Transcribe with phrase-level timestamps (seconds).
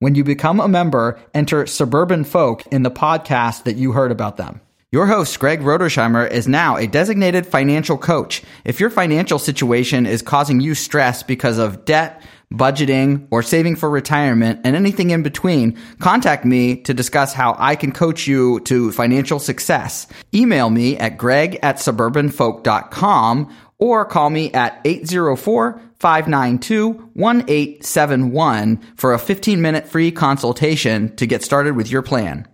[0.00, 4.36] When you become a member, enter Suburban Folk in the podcast that you heard about
[4.36, 4.60] them.
[4.92, 8.44] Your host, Greg Rodersheimer, is now a designated financial coach.
[8.64, 12.22] If your financial situation is causing you stress because of debt,
[12.54, 17.74] budgeting, or saving for retirement, and anything in between, contact me to discuss how I
[17.74, 20.06] can coach you to financial success.
[20.32, 29.18] Email me at greg at suburbanfolk.com or call me at 804 592 1871 for a
[29.18, 32.46] 15 minute free consultation to get started with your plan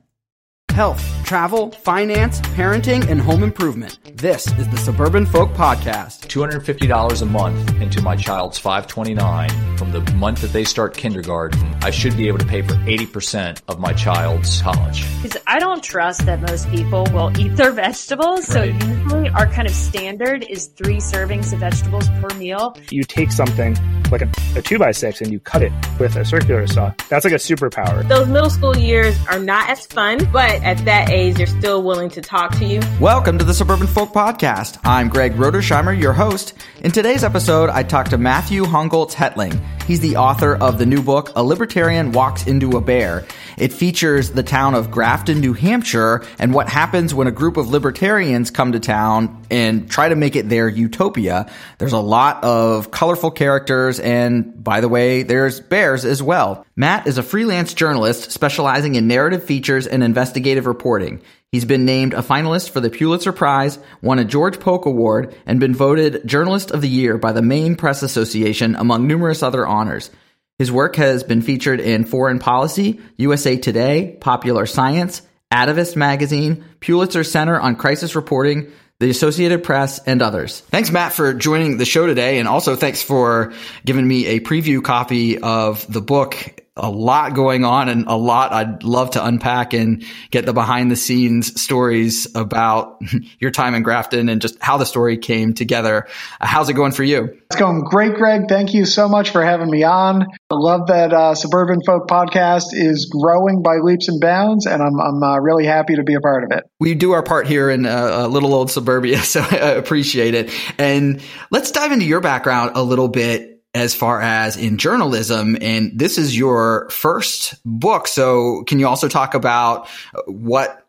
[0.74, 3.96] health, travel, finance, parenting, and home improvement.
[4.16, 6.27] This is the Suburban Folk Podcast.
[6.27, 11.61] $250 a month into my child's 529 from the month that they start kindergarten.
[11.80, 15.05] I should be able to pay for 80% of my child's college.
[15.22, 18.45] Because I don't trust that most people will eat their vegetables.
[18.47, 22.77] So usually our kind of standard is three servings of vegetables per meal.
[22.91, 23.77] you take something
[24.11, 26.92] like a, a two by six and you cut it with a circular saw.
[27.08, 28.06] That's like a superpower.
[28.08, 32.09] Those middle school years are not as fun, but at that age, they're still willing
[32.09, 32.81] to talk to you.
[32.98, 34.79] Welcome to the Suburban Folk Podcast.
[34.83, 36.55] I'm Greg Rodersheimer, your host.
[36.81, 39.61] In today's episode, I talked to Matthew Hongoltz Hetling.
[39.87, 43.27] He's the author of the new book, A Libertarian Walks into a Bear.
[43.59, 47.69] It features the town of Grafton, New Hampshire, and what happens when a group of
[47.69, 51.50] libertarians come to town and try to make it their utopia.
[51.78, 56.67] There's a lot of colorful characters, and by the way, there's bears as well.
[56.77, 61.23] Matt is a freelance journalist specializing in narrative features and investigative reporting.
[61.53, 65.61] He's been named a finalist for the Pulitzer Prize, won a George Polk Award, and
[65.61, 70.11] been voted Journalist of the Year by the Maine Press Association, among numerous other honors.
[70.58, 77.23] His work has been featured in Foreign Policy, USA Today, Popular Science, Atavist Magazine, Pulitzer
[77.23, 78.73] Center on Crisis Reporting,
[79.05, 80.61] the Associated Press, and others.
[80.61, 83.53] Thanks, Matt, for joining the show today, and also thanks for
[83.85, 86.64] giving me a preview copy of the book.
[86.77, 90.90] A lot going on and a lot I'd love to unpack and get the behind
[90.90, 93.01] the scenes stories about
[93.39, 96.08] your time in Grafton and just how the story came together.
[96.40, 97.36] Uh, How's it going for you?
[97.46, 98.48] It's going great, Greg.
[98.48, 100.23] Thank you so much for having me on.
[100.51, 105.01] I love that uh, Suburban Folk podcast is growing by leaps and bounds, and I'm,
[105.01, 106.64] I'm uh, really happy to be a part of it.
[106.80, 110.51] we do our part here in uh, little old suburbia, so I appreciate it.
[110.79, 115.58] And let's dive into your background a little bit as far as in journalism.
[115.61, 118.07] And this is your first book.
[118.07, 119.89] So can you also talk about
[120.27, 120.80] what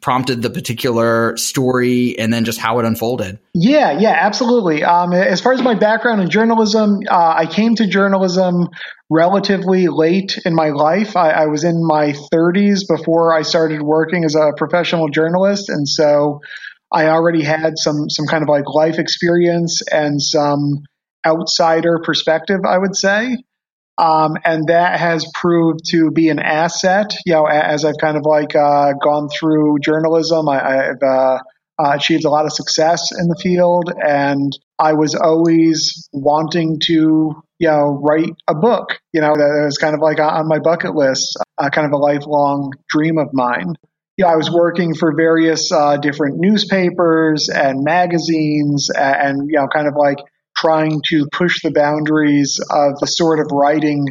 [0.00, 3.38] prompted the particular story and then just how it unfolded?
[3.54, 4.82] Yeah, yeah, absolutely.
[4.82, 8.68] Um, as far as my background in journalism, uh, I came to journalism
[9.08, 11.16] relatively late in my life.
[11.16, 15.88] I, I was in my 30s before I started working as a professional journalist, and
[15.88, 16.40] so
[16.92, 20.84] I already had some some kind of like life experience and some
[21.26, 23.36] outsider perspective, I would say.
[23.98, 27.14] Um, and that has proved to be an asset.
[27.26, 31.38] You know, as I've kind of like uh, gone through journalism, I, I've uh,
[31.78, 37.42] uh, achieved a lot of success in the field, and I was always wanting to,
[37.58, 38.98] you know, write a book.
[39.12, 41.96] You know, that was kind of like on my bucket list, uh, kind of a
[41.96, 43.74] lifelong dream of mine.
[44.16, 49.66] You know, I was working for various uh, different newspapers and magazines, and you know,
[49.68, 50.18] kind of like
[50.62, 54.06] trying to push the boundaries of the sort of writing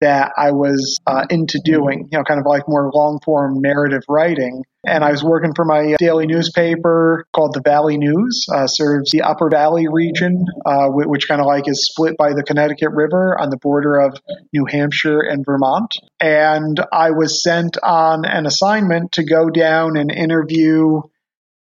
[0.00, 4.02] that I was uh, into doing, you know, kind of like more long form narrative
[4.08, 4.64] writing.
[4.86, 9.20] And I was working for my daily newspaper called the Valley News, uh, serves the
[9.22, 13.50] Upper Valley region, uh, which kind of like is split by the Connecticut River on
[13.50, 14.16] the border of
[14.54, 15.94] New Hampshire and Vermont.
[16.18, 21.02] And I was sent on an assignment to go down and interview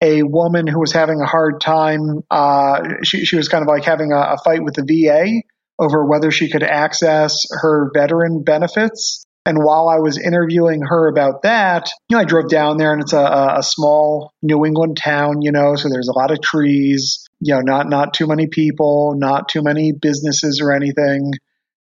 [0.02, 2.22] a woman who was having a hard time.
[2.30, 5.42] Uh, she, she was kind of like having a, a fight with the VA
[5.80, 9.26] over whether she could access her veteran benefits.
[9.46, 13.02] And while I was interviewing her about that, you know, I drove down there and
[13.02, 17.26] it's a, a small New England town, you know, so there's a lot of trees,
[17.40, 21.32] you know, not, not too many people, not too many businesses or anything.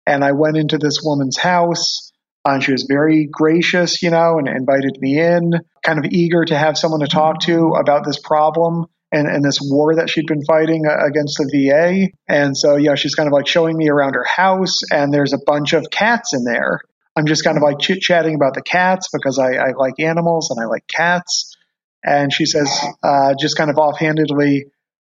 [0.07, 2.12] And I went into this woman's house
[2.45, 5.53] and she was very gracious, you know, and invited me in,
[5.85, 9.59] kind of eager to have someone to talk to about this problem and, and this
[9.61, 12.09] war that she'd been fighting uh, against the VA.
[12.29, 15.39] And so, yeah, she's kind of like showing me around her house, and there's a
[15.47, 16.81] bunch of cats in there.
[17.15, 20.51] I'm just kind of like chit chatting about the cats because I, I, like animals
[20.51, 21.55] and I like cats.
[22.03, 22.69] And she says,
[23.03, 24.65] uh, just kind of offhandedly,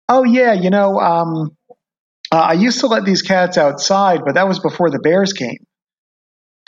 [0.10, 1.58] Oh, yeah, you know, um,
[2.32, 5.67] uh, I used to let these cats outside, but that was before the bears came.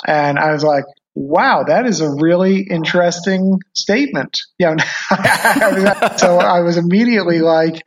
[0.06, 0.86] And I was like,
[1.16, 4.40] wow, that is a really interesting statement.
[4.60, 7.82] You know, so I was immediately like,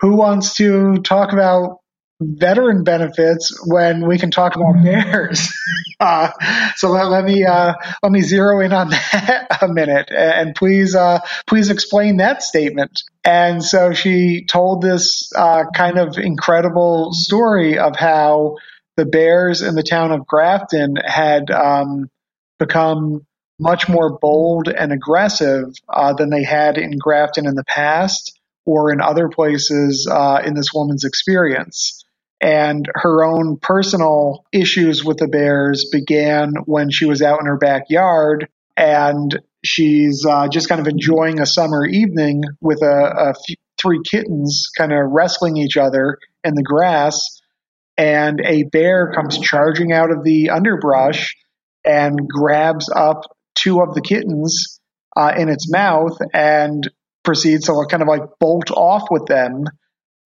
[0.00, 1.78] who wants to talk about
[2.20, 5.52] veteran benefits when we can talk about bears?
[6.00, 6.28] Uh,
[6.74, 7.72] so let, let me uh,
[8.02, 13.00] let me zero in on that a minute, and please uh, please explain that statement.
[13.22, 18.56] And so she told this uh, kind of incredible story of how
[18.96, 22.08] the bears in the town of Grafton had um,
[22.58, 23.26] become
[23.58, 28.92] much more bold and aggressive uh, than they had in Grafton in the past or
[28.92, 32.04] in other places uh, in this woman's experience.
[32.40, 37.56] And her own personal issues with the bears began when she was out in her
[37.56, 43.56] backyard and she's uh, just kind of enjoying a summer evening with a, a f-
[43.80, 47.40] three kittens kind of wrestling each other in the grass.
[47.96, 51.34] And a bear comes charging out of the underbrush
[51.84, 53.22] and grabs up
[53.54, 54.80] two of the kittens
[55.16, 56.88] uh, in its mouth and
[57.22, 59.64] proceeds to kind of like bolt off with them.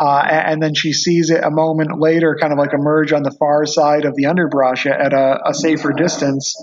[0.01, 3.35] Uh, and then she sees it a moment later, kind of like emerge on the
[3.39, 6.55] far side of the underbrush at a, a safer distance.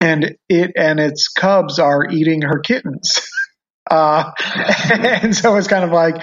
[0.00, 3.26] And it and its cubs are eating her kittens.
[3.88, 4.32] Uh,
[4.92, 6.16] and so it's kind of like,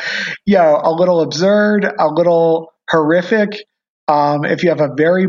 [0.46, 3.64] you know, a little absurd, a little horrific.
[4.08, 5.28] Um, if you have a very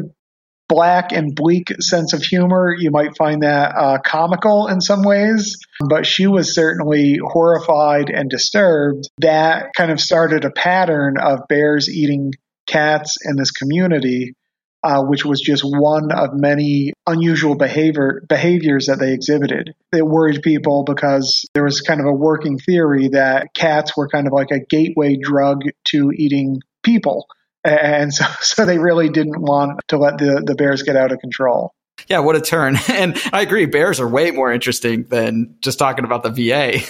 [0.69, 2.75] black and bleak sense of humor.
[2.77, 5.57] You might find that uh, comical in some ways,
[5.89, 9.09] but she was certainly horrified and disturbed.
[9.19, 12.33] That kind of started a pattern of bears eating
[12.67, 14.35] cats in this community.
[14.83, 19.75] Uh, which was just one of many unusual behavior behaviors that they exhibited.
[19.95, 24.27] It worried people because there was kind of a working theory that cats were kind
[24.27, 27.27] of like a gateway drug to eating people
[27.65, 31.19] and so, so they really didn't want to let the, the Bears get out of
[31.21, 31.73] control.
[32.09, 32.77] Yeah, what a turn.
[32.89, 36.81] And I agree, Bears are way more interesting than just talking about the VA.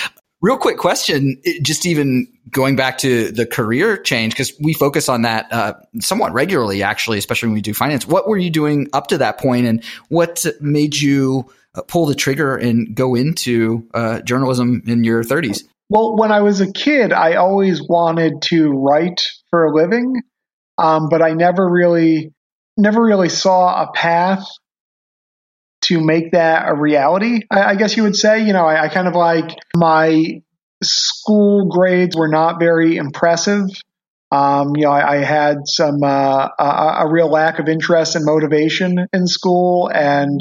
[0.40, 5.22] Real quick question, just even going back to the career change, because we focus on
[5.22, 8.06] that uh, somewhat regularly, actually, especially when we do finance.
[8.06, 12.14] What were you doing up to that point, and what made you uh, pull the
[12.14, 15.64] trigger and go into uh, journalism in your 30s?
[15.88, 20.22] Well, when I was a kid, I always wanted to write for a living,
[20.76, 22.32] um, but I never really,
[22.76, 24.44] never really saw a path
[25.82, 27.42] to make that a reality.
[27.50, 28.44] I, I guess you would say.
[28.44, 30.42] You know, I, I, kind of like my
[30.82, 33.66] school grades were not very impressive.
[34.30, 38.24] Um, you know, I, I had some uh, a, a real lack of interest and
[38.24, 40.40] motivation in school, and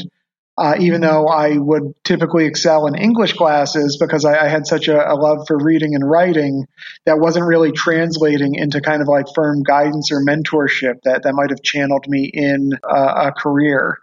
[0.58, 4.88] uh, even though I would typically excel in English classes because I, I had such
[4.88, 6.66] a, a, love for reading and writing,
[7.06, 11.52] that wasn't really translating into kind of like firm guidance or mentorship that, that might
[11.52, 13.98] have channeled me in a career.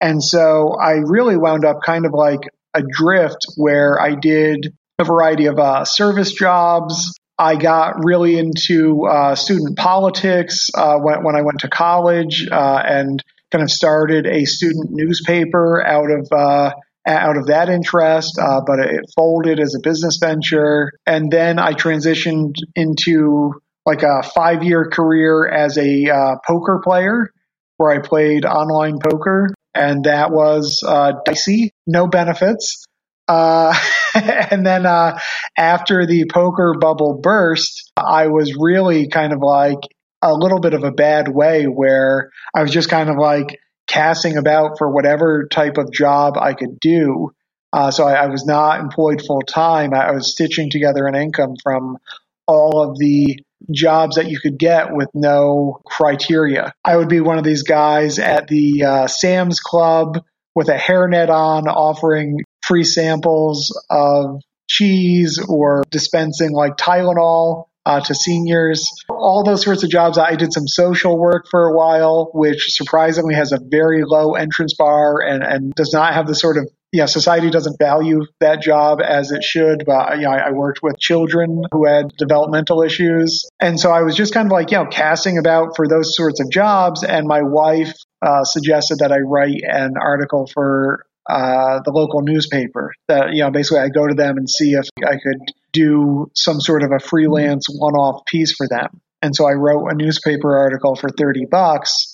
[0.00, 2.40] And so I really wound up kind of like
[2.74, 7.14] adrift where I did a variety of uh, service jobs.
[7.38, 12.82] I got really into uh, student politics uh, when, when, I went to college uh,
[12.84, 16.72] and kind of started a student newspaper out of uh,
[17.06, 20.92] out of that interest, uh, but it folded as a business venture.
[21.06, 23.54] And then I transitioned into
[23.86, 27.30] like a five year career as a uh, poker player,
[27.78, 32.84] where I played online poker, and that was uh, dicey, no benefits.
[33.26, 33.74] Uh,
[34.14, 35.18] and then uh,
[35.56, 39.78] after the poker bubble burst, I was really kind of like
[40.22, 44.36] a little bit of a bad way where I was just kind of like casting
[44.36, 47.32] about for whatever type of job I could do.
[47.72, 49.92] Uh, so I, I, was not employed full time.
[49.92, 51.98] I, I was stitching together an income from
[52.46, 56.72] all of the jobs that you could get with no criteria.
[56.84, 60.22] I would be one of these guys at the uh, Sam's Club
[60.54, 68.14] with a hairnet on offering free samples of cheese or dispensing like Tylenol uh, to
[68.14, 70.18] seniors, all those sorts of jobs.
[70.18, 74.74] I did some social work for a while, which surprisingly has a very low entrance
[74.74, 79.00] bar and, and does not have the sort of yeah, society doesn't value that job
[79.02, 79.84] as it should.
[79.86, 84.02] But you know, I, I, worked with children who had developmental issues, and so I
[84.02, 87.04] was just kind of like you know casting about for those sorts of jobs.
[87.04, 92.92] And my wife uh, suggested that I write an article for uh, the local newspaper.
[93.08, 96.60] That you know, basically, I go to them and see if I could do some
[96.60, 99.00] sort of a freelance one-off piece for them.
[99.20, 102.12] And so I wrote a newspaper article for thirty bucks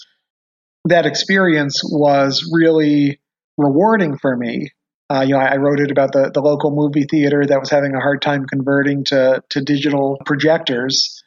[0.86, 3.20] that experience was really
[3.56, 4.70] rewarding for me.
[5.10, 7.70] Uh, you know, I, I wrote it about the, the local movie theater that was
[7.70, 11.22] having a hard time converting to, to digital projectors,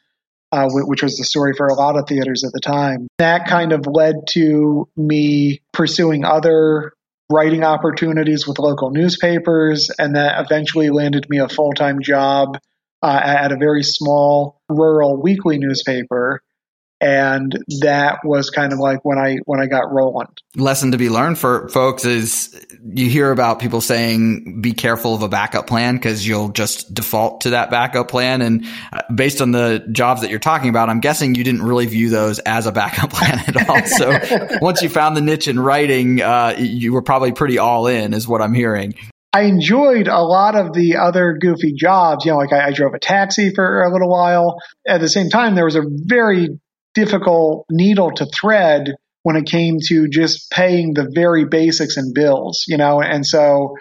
[0.50, 3.06] uh, which was the story for a lot of theaters at the time.
[3.18, 6.92] That kind of led to me pursuing other
[7.30, 12.58] writing opportunities with local newspapers, and that eventually landed me a full time job
[13.02, 16.42] uh, at a very small rural weekly newspaper
[17.00, 20.28] and that was kind of like when I when I got rolling.
[20.56, 25.22] Lesson to be learned for folks is you hear about people saying be careful of
[25.22, 28.42] a backup plan because you'll just default to that backup plan.
[28.42, 31.86] And uh, based on the jobs that you're talking about, I'm guessing you didn't really
[31.86, 33.84] view those as a backup plan at all.
[33.84, 38.12] So once you found the niche in writing, uh, you were probably pretty all in,
[38.12, 38.94] is what I'm hearing.
[39.32, 42.24] I enjoyed a lot of the other goofy jobs.
[42.24, 44.58] You know, like I, I, drove a taxi for a little while.
[44.86, 46.58] At the same time, there was a very
[46.94, 52.64] difficult needle to thread when it came to just paying the very basics and bills,
[52.66, 53.74] you know, and so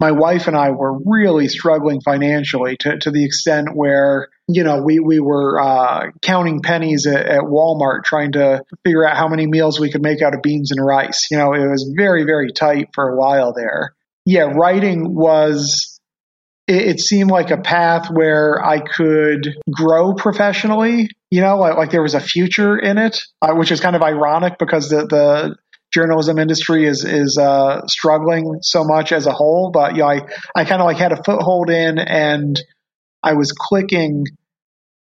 [0.00, 4.82] my wife and I were really struggling financially to, to the extent where, you know,
[4.82, 9.46] we, we were uh, counting pennies at, at, Walmart trying to figure out how many
[9.46, 11.28] meals we could make out of beans and rice.
[11.30, 13.94] You know, it was very, very tight for a while there.
[14.26, 15.93] Yeah, writing was
[16.66, 21.08] it, it, seemed like a path where I could grow professionally.
[21.30, 24.02] You know, like, like there was a future in it, uh, which is kind of
[24.02, 25.56] ironic because the the
[25.92, 29.70] journalism industry is is uh, struggling so much as a whole.
[29.72, 30.20] But you know, I
[30.54, 32.60] I kind of like had a foothold in, and
[33.22, 34.24] I was clicking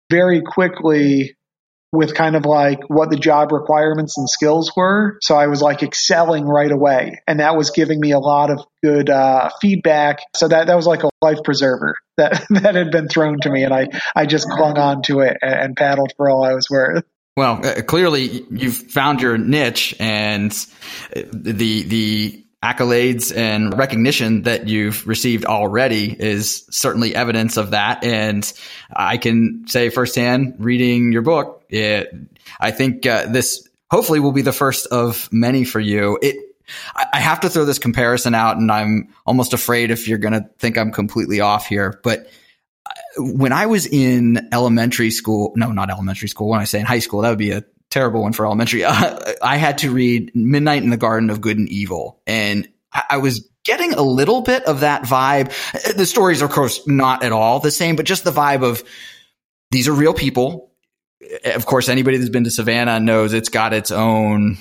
[0.10, 1.36] very quickly
[1.94, 5.20] with kind of like what the job requirements and skills were.
[5.22, 7.22] So I was like excelling right away.
[7.28, 10.18] And that was giving me a lot of good uh, feedback.
[10.36, 13.64] So that, that was like a life preserver that, that had been thrown to me.
[13.64, 16.68] And I, I just clung on to it and, and paddled for all I was
[16.68, 17.06] worth.
[17.38, 20.52] Well, uh, clearly you've found your niche and
[21.14, 28.03] the, the accolades and recognition that you've received already is certainly evidence of that.
[28.05, 28.51] And
[28.96, 32.10] I can say firsthand, reading your book, it,
[32.60, 36.17] I think uh, this hopefully will be the first of many for you.
[36.22, 36.38] It,
[36.96, 40.50] I have to throw this comparison out, and I'm almost afraid if you're going to
[40.58, 42.27] think I'm completely off here, but
[42.86, 46.48] uh, when I was in elementary school, no, not elementary school.
[46.48, 48.84] When I say in high school, that would be a terrible one for elementary.
[48.84, 52.68] Uh, I had to read Midnight in the Garden of Good and Evil, and
[53.10, 55.52] I was getting a little bit of that vibe.
[55.96, 58.84] The stories, of course, not at all the same, but just the vibe of
[59.72, 60.72] these are real people.
[61.46, 64.58] Of course, anybody that's been to Savannah knows it's got its own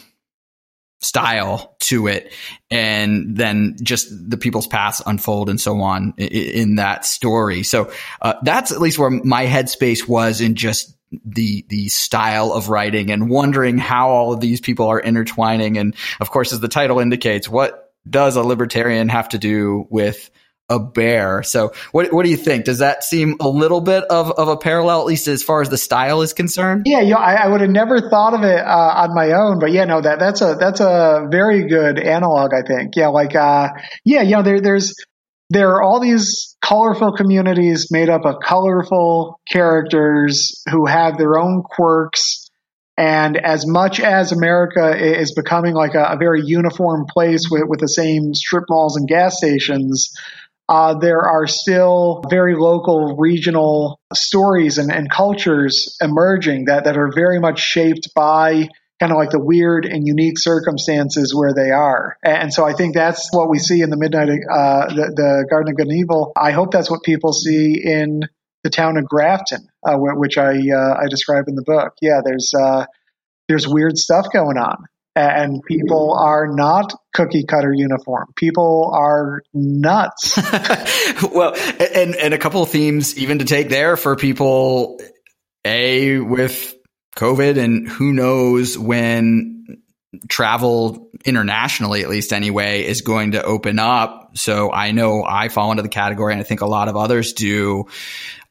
[1.02, 2.32] style to it
[2.70, 8.34] and then just the people's paths unfold and so on in, that story so uh,
[8.44, 13.28] that's at least where my headspace was in just the the style of writing and
[13.28, 17.48] wondering how all of these people are intertwining and of course as the title indicates
[17.48, 20.30] what does a libertarian have to do with
[20.68, 21.42] a bear.
[21.42, 22.64] So what what do you think?
[22.64, 25.68] Does that seem a little bit of, of a parallel, at least as far as
[25.68, 26.84] the style is concerned?
[26.86, 29.58] Yeah, you know, I, I would have never thought of it uh, on my own,
[29.58, 32.52] but yeah, no, that that's a that's a very good analog.
[32.54, 32.96] I think.
[32.96, 33.68] Yeah, like uh,
[34.04, 34.94] yeah, you know, there there's
[35.52, 41.62] there are all these colorful communities made up of colorful characters who have their own
[41.62, 42.48] quirks.
[42.96, 47.80] And as much as America is becoming like a, a very uniform place with, with
[47.80, 50.12] the same strip malls and gas stations,
[50.68, 57.10] uh, there are still very local, regional stories and, and cultures emerging that, that are
[57.14, 58.68] very much shaped by
[59.02, 62.16] kind of like the weird and unique circumstances where they are.
[62.22, 65.72] And so I think that's what we see in the Midnight, uh, the, the, Garden
[65.72, 66.30] of Good and Evil.
[66.36, 68.20] I hope that's what people see in
[68.62, 71.94] the town of Grafton, uh, which I uh, I describe in the book.
[72.00, 72.86] Yeah, there's uh,
[73.48, 74.84] there's weird stuff going on
[75.16, 78.32] and people are not cookie cutter uniform.
[78.36, 80.38] People are nuts.
[81.32, 85.00] well, and and a couple of themes even to take there for people.
[85.64, 86.74] A with
[87.16, 89.82] COVID, and who knows when
[90.28, 94.36] travel internationally, at least anyway, is going to open up.
[94.36, 97.32] So I know I fall into the category, and I think a lot of others
[97.32, 97.86] do,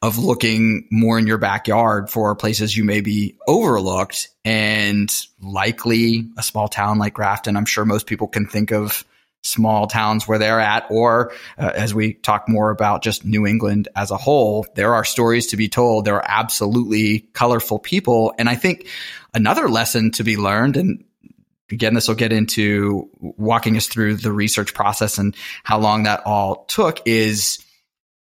[0.00, 6.42] of looking more in your backyard for places you may be overlooked and likely a
[6.42, 7.56] small town like Grafton.
[7.56, 9.04] I'm sure most people can think of
[9.42, 13.88] small towns where they're at, or uh, as we talk more about just New England
[13.94, 16.04] as a whole, there are stories to be told.
[16.04, 18.34] There are absolutely colorful people.
[18.38, 18.88] And I think
[19.34, 21.04] another lesson to be learned, and
[21.70, 25.34] again, this will get into walking us through the research process and
[25.64, 27.58] how long that all took is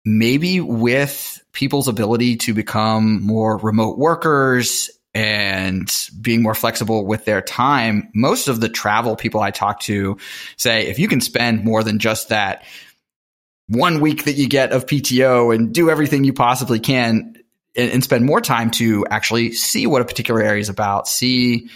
[0.03, 5.89] maybe with people's ability to become more remote workers and
[6.21, 8.11] being more flexible with their time.
[8.13, 10.17] Most of the travel people I talk to
[10.57, 12.65] say if you can spend more than just that
[13.67, 17.37] one week that you get of PTO and do everything you possibly can
[17.75, 21.69] and, and spend more time to actually see what a particular area is about, see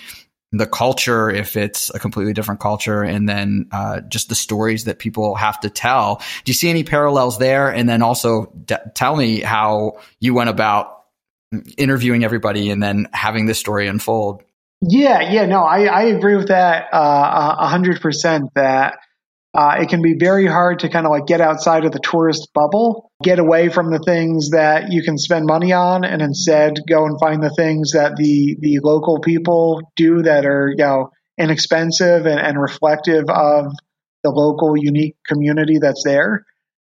[0.52, 4.98] the culture if it's a completely different culture and then uh, just the stories that
[4.98, 9.16] people have to tell do you see any parallels there and then also d- tell
[9.16, 10.99] me how you went about
[11.78, 14.44] interviewing everybody and then having this story unfold
[14.82, 19.00] yeah yeah no i, I agree with that uh, a hundred percent that
[19.54, 22.50] uh, it can be very hard to kind of like get outside of the tourist
[22.54, 27.06] bubble, get away from the things that you can spend money on, and instead go
[27.06, 32.28] and find the things that the the local people do that are you know inexpensive
[32.28, 33.74] and, and reflective of
[34.24, 36.46] the local unique community that's there.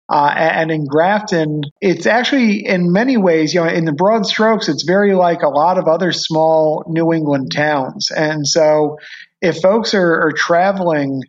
[0.08, 4.70] Uh, and in Grafton, it's actually in many ways, you know, in the broad strokes,
[4.70, 8.12] it's very like a lot of other small New England towns.
[8.12, 8.98] And so,
[9.42, 11.22] if folks are, are traveling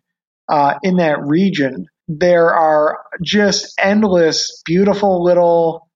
[0.48, 5.88] uh, in that region, there are just endless, beautiful little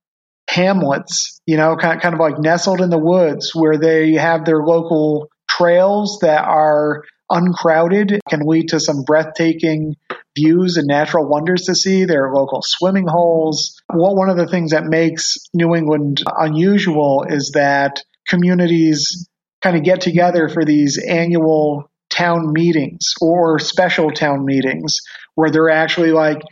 [0.48, 4.62] hamlets, you know, kind kind of like nestled in the woods where they have their
[4.62, 9.96] local trails that are uncrowded, can lead to some breathtaking
[10.36, 12.04] views and natural wonders to see.
[12.04, 13.80] There are local swimming holes.
[13.92, 19.28] Well, one of the things that makes New England unusual is that communities
[19.62, 24.98] kind of get together for these annual town meetings or special town meetings
[25.34, 26.42] where they're actually like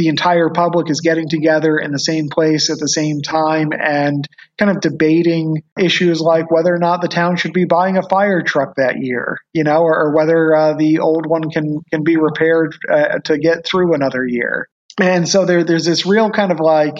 [0.00, 4.26] the entire public is getting together in the same place at the same time and
[4.56, 8.42] kind of debating issues like whether or not the town should be buying a fire
[8.42, 12.16] truck that year, you know, or, or whether uh, the old one can can be
[12.16, 14.70] repaired uh, to get through another year.
[14.98, 16.94] And so there, there's this real kind of like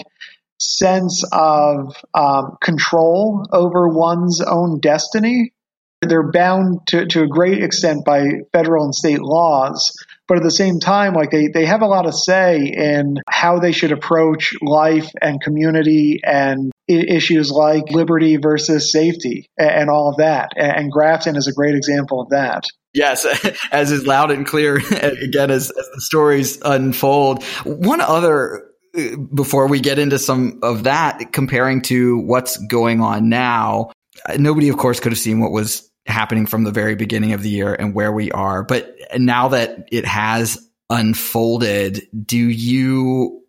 [0.59, 5.53] sense of um, control over one's own destiny
[6.01, 9.93] they're bound to, to a great extent by federal and state laws,
[10.27, 13.59] but at the same time, like they, they have a lot of say in how
[13.59, 20.17] they should approach life and community and issues like liberty versus safety and all of
[20.17, 20.51] that.
[20.55, 22.63] And Grafton is a great example of that.
[22.93, 23.25] Yes,
[23.71, 27.43] as is loud and clear again as, as the stories unfold.
[27.63, 33.29] One other uh, before we get into some of that, comparing to what's going on
[33.29, 33.91] now,
[34.37, 37.49] nobody, of course, could have seen what was happening from the very beginning of the
[37.49, 38.63] year and where we are.
[38.63, 43.43] But now that it has unfolded, do you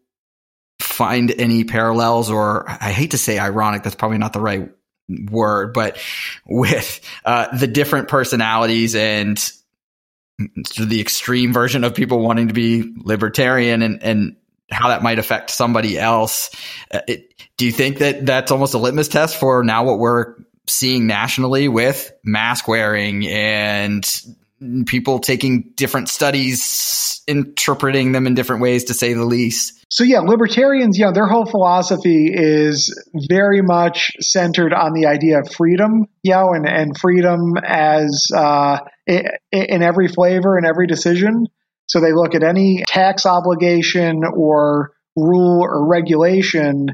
[0.80, 4.70] find any parallels or I hate to say ironic, that's probably not the right
[5.30, 5.98] word, but
[6.46, 9.38] with uh, the different personalities and
[10.38, 14.36] the extreme version of people wanting to be libertarian and, and
[14.70, 16.50] how that might affect somebody else.
[16.92, 20.34] Uh, it, do you think that that's almost a litmus test for now what we're
[20.68, 24.04] seeing nationally with mask wearing and
[24.86, 29.84] people taking different studies, interpreting them in different ways, to say the least.
[29.88, 32.96] So yeah, libertarians, yeah, their whole philosophy is
[33.28, 38.78] very much centered on the idea of freedom, you know, and, and freedom as uh,
[39.06, 41.46] in every flavor and every decision.
[41.88, 46.88] So they look at any tax obligation or rule or regulation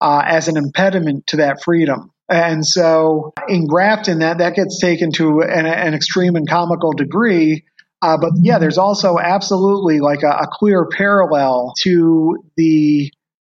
[0.00, 2.12] uh, as an impediment to that freedom.
[2.28, 7.64] And so in Grafton, that, that gets taken to an, an extreme and comical degree.
[8.02, 13.10] Uh, but yeah, there's also absolutely like a, a clear parallel to the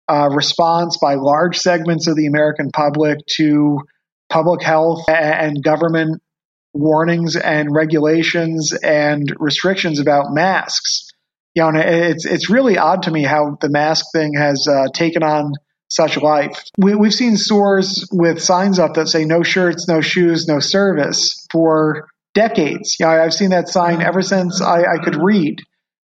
[0.08, 3.80] uh, response by large segments of the American public to
[4.28, 6.20] public health and government
[6.74, 11.08] warnings and regulations and restrictions about masks.
[11.54, 15.22] You know, it's it's really odd to me how the mask thing has uh, taken
[15.22, 15.52] on
[15.94, 16.62] such life.
[16.78, 21.46] We, have seen stores with signs up that say no shirts, no shoes, no service
[21.50, 22.96] for decades.
[22.98, 25.60] You know, I've seen that sign ever since I, I could read.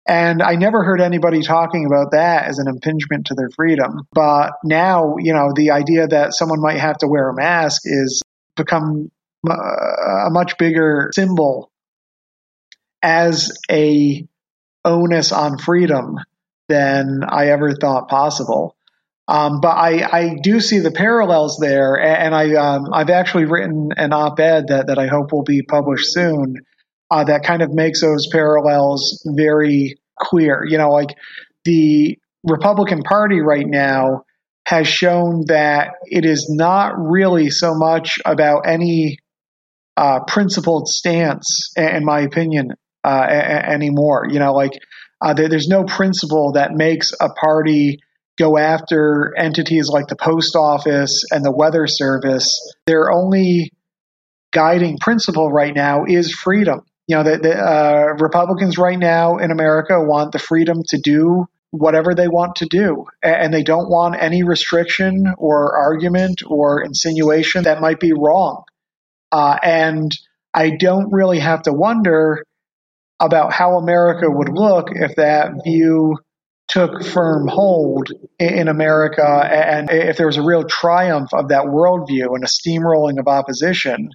[0.09, 4.03] And I never heard anybody talking about that as an impingement to their freedom.
[4.13, 8.23] But now, you know, the idea that someone might have to wear a mask is
[8.55, 9.11] become
[9.49, 11.71] uh, a much bigger symbol
[13.03, 14.27] as a
[14.85, 16.19] onus on freedom
[16.69, 18.76] than I ever thought possible.
[19.29, 23.91] Um, but I, I do see the parallels there, and I um, I've actually written
[23.97, 26.55] an op-ed that, that I hope will be published soon
[27.11, 30.65] uh, that kind of makes those parallels very clear.
[30.65, 31.11] You know, like
[31.65, 34.23] the Republican Party right now
[34.67, 39.19] has shown that it is not really so much about any
[39.97, 42.71] uh, principled stance, in my opinion,
[43.05, 44.27] uh, a- anymore.
[44.31, 44.73] You know, like
[45.21, 48.01] uh, there, there's no principle that makes a party
[48.39, 53.73] go after entities like the post office and the weather service, they're only
[54.53, 56.81] guiding principle right now is freedom.
[57.07, 61.47] You know, the, the uh, Republicans right now in America want the freedom to do
[61.71, 63.05] whatever they want to do.
[63.23, 68.65] And they don't want any restriction or argument or insinuation that might be wrong.
[69.31, 70.13] Uh, and
[70.55, 72.45] I don't really have to wonder
[73.21, 76.17] about how America would look if that view
[76.69, 82.35] took firm hold in America and if there was a real triumph of that worldview
[82.35, 84.11] and a steamrolling of opposition,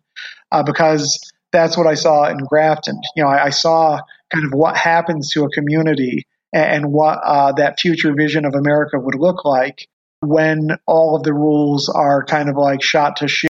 [0.51, 1.19] uh, because
[1.51, 2.99] that's what I saw in Grafton.
[3.15, 3.99] You know, I, I, saw
[4.33, 8.53] kind of what happens to a community and, and what uh, that future vision of
[8.53, 9.87] America would look like
[10.21, 13.49] when all of the rules are kind of like shot to shit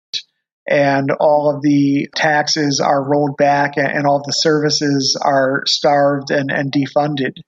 [0.68, 6.50] and all of the taxes are rolled back and all the services are starved and,
[6.50, 7.38] and defunded.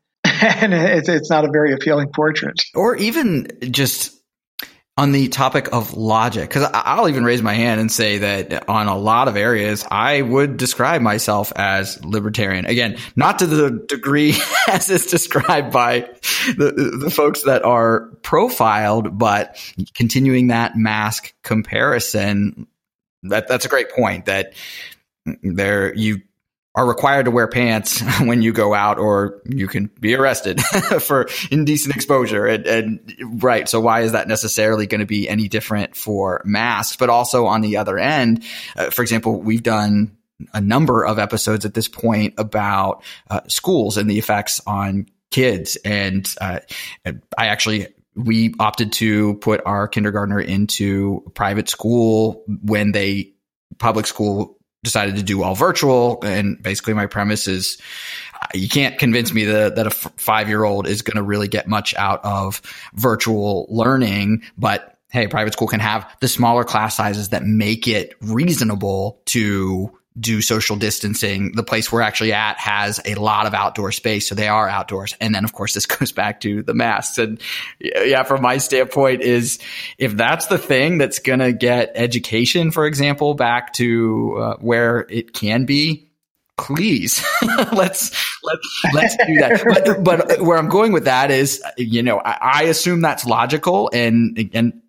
[0.44, 2.60] And it's, it's not a very appealing portrait.
[2.74, 4.12] Or even just
[4.96, 8.86] on the topic of logic, because I'll even raise my hand and say that on
[8.86, 12.66] a lot of areas, I would describe myself as libertarian.
[12.66, 14.34] Again, not to the degree
[14.68, 16.08] as is described by
[16.56, 19.58] the, the folks that are profiled, but
[19.94, 22.68] continuing that mask comparison
[23.24, 24.26] that that's a great point.
[24.26, 24.52] That
[25.42, 26.22] there you
[26.74, 30.60] are required to wear pants when you go out, or you can be arrested
[31.00, 32.46] for indecent exposure.
[32.46, 36.96] And, and, right, so why is that necessarily going to be any different for masks?
[36.96, 38.44] But also on the other end,
[38.76, 40.16] uh, for example, we've done
[40.52, 45.76] a number of episodes at this point about uh, schools and the effects on kids,
[45.84, 46.60] and uh,
[47.38, 53.32] I actually we opted to put our kindergartner into private school when they
[53.78, 56.22] public school decided to do all virtual.
[56.22, 57.78] And basically, my premise is
[58.40, 61.22] uh, you can't convince me that, that a f- five year old is going to
[61.22, 62.62] really get much out of
[62.94, 64.42] virtual learning.
[64.56, 69.98] But hey, private school can have the smaller class sizes that make it reasonable to
[70.18, 71.52] do social distancing.
[71.52, 75.16] The place we're actually at has a lot of outdoor space, so they are outdoors.
[75.20, 77.18] And then, of course, this goes back to the masks.
[77.18, 77.40] And
[77.80, 79.58] yeah, from my standpoint, is
[79.98, 85.06] if that's the thing that's going to get education, for example, back to uh, where
[85.10, 86.10] it can be.
[86.56, 87.20] Please
[87.72, 90.04] let's let's let's do that.
[90.04, 93.90] But, but where I'm going with that is, you know, I, I assume that's logical,
[93.92, 94.80] and and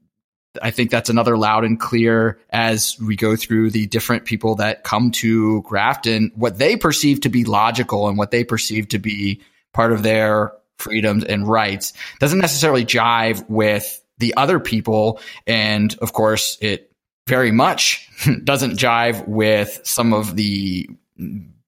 [0.62, 4.84] I think that's another loud and clear as we go through the different people that
[4.84, 9.42] come to Grafton, what they perceive to be logical and what they perceive to be
[9.74, 15.20] part of their freedoms and rights doesn't necessarily jive with the other people.
[15.48, 16.92] And of course, it
[17.28, 18.10] very much
[18.44, 20.90] doesn't jive with some of the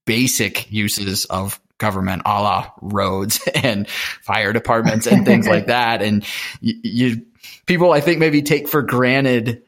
[0.05, 6.01] basic uses of government a la roads and fire departments and things like that.
[6.01, 6.25] And
[6.59, 7.25] you, you
[7.67, 9.61] people I think maybe take for granted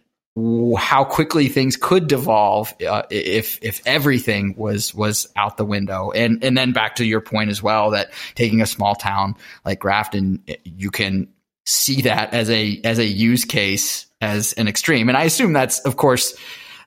[0.78, 6.12] how quickly things could devolve uh, if if everything was was out the window.
[6.12, 9.36] And and then back to your point as well that taking a small town
[9.66, 11.28] like Grafton you can
[11.66, 15.10] see that as a as a use case as an extreme.
[15.10, 16.36] And I assume that's of course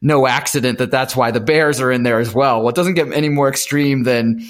[0.03, 2.59] no accident that that's why the bears are in there as well.
[2.59, 4.43] Well, it doesn't get any more extreme than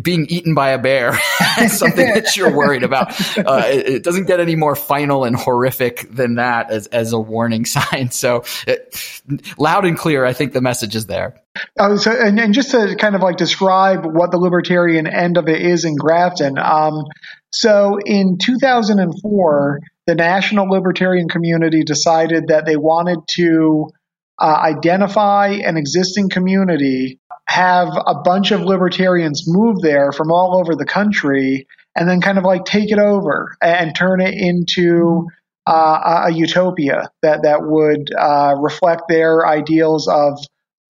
[0.00, 1.12] being eaten by a bear.
[1.68, 3.12] something that you're worried about.
[3.38, 7.18] Uh, it, it, doesn't get any more final and horrific than that as, as a
[7.18, 8.10] warning sign.
[8.10, 9.22] So it,
[9.58, 11.40] loud and clear, I think the message is there.
[11.78, 15.48] Uh, so, and, and, just to kind of like describe what the libertarian end of
[15.48, 16.58] it is in Grafton.
[16.58, 17.04] Um,
[17.52, 23.90] so in 2004, the national libertarian community decided that they wanted to
[24.38, 30.74] uh, identify an existing community, have a bunch of libertarians move there from all over
[30.74, 31.66] the country,
[31.96, 35.28] and then kind of like take it over and turn it into
[35.66, 40.38] uh, a utopia that that would uh, reflect their ideals of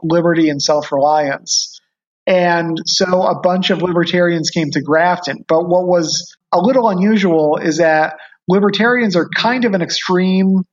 [0.03, 1.81] liberty and self reliance.
[2.27, 5.45] And so a bunch of libertarians came to Grafton.
[5.47, 8.17] But what was a little unusual is that
[8.49, 10.65] libertarians are kind of an extreme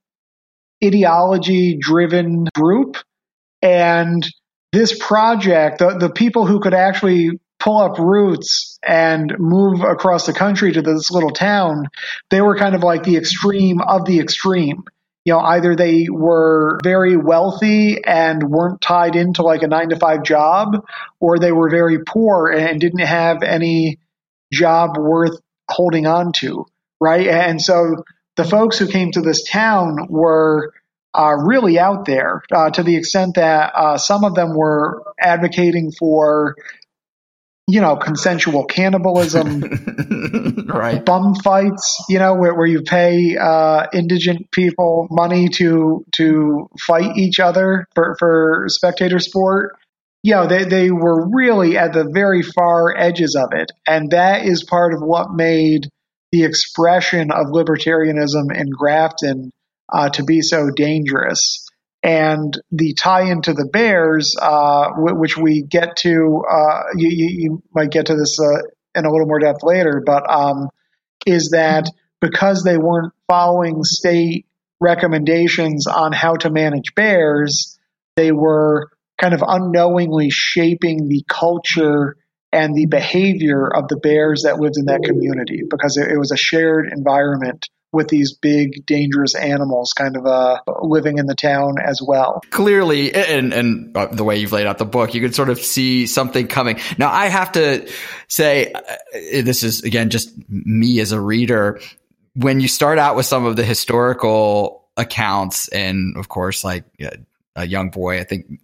[0.84, 2.98] ideology driven group.
[3.62, 4.28] And
[4.72, 10.34] this project, the, the people who could actually pull up roots and move across the
[10.34, 11.88] country to this little town,
[12.30, 14.84] they were kind of like the extreme of the extreme.
[15.26, 19.96] You know, either they were very wealthy and weren't tied into like a nine to
[19.96, 20.84] five job,
[21.20, 24.00] or they were very poor and didn't have any
[24.52, 25.40] job worth
[25.70, 26.66] holding on to,
[27.00, 27.28] right?
[27.28, 28.04] And so
[28.36, 30.74] the folks who came to this town were
[31.14, 35.92] uh, really out there uh, to the extent that uh, some of them were advocating
[35.92, 36.56] for
[37.72, 39.62] you know, consensual cannibalism,
[40.68, 41.06] right.
[41.06, 47.16] bum fights, you know, where, where you pay uh, indigent people money to to fight
[47.18, 49.78] each other for, for spectator sport.
[50.24, 53.72] You know, they, they were really at the very far edges of it.
[53.88, 55.88] And that is part of what made
[56.32, 59.52] the expression of libertarianism in Grafton
[59.92, 61.68] uh, to be so dangerous.
[62.04, 67.64] And the tie into the Bears, uh, w- which we get to, uh, you, you,
[67.76, 68.64] might get to this uh,
[68.96, 70.70] in a little more depth later, but um,
[71.28, 71.90] is that
[72.20, 74.48] because they weren't following state
[74.80, 77.78] recommendations on how to manage bears,
[78.16, 78.90] they were
[79.20, 82.18] kind of unknowingly shaping the culture
[82.52, 86.32] and the behavior of the bears that lived in that community because it, it was
[86.32, 91.76] a shared environment with these big dangerous animals kind of uh, living in the town
[91.84, 92.42] as well.
[92.50, 95.60] Clearly and and uh, the way you've laid out the book you can sort of
[95.60, 96.80] see something coming.
[96.98, 97.90] Now i have to
[98.28, 98.82] say uh,
[99.14, 101.80] this is again just me as a reader.
[102.34, 106.84] When you start out with some of the historical accounts and of course like
[107.56, 108.60] a young boy i think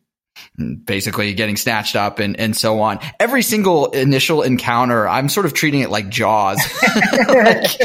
[0.57, 2.99] basically getting snatched up and, and so on.
[3.19, 6.57] Every single initial encounter, I'm sort of treating it like Jaws.
[7.27, 7.79] like,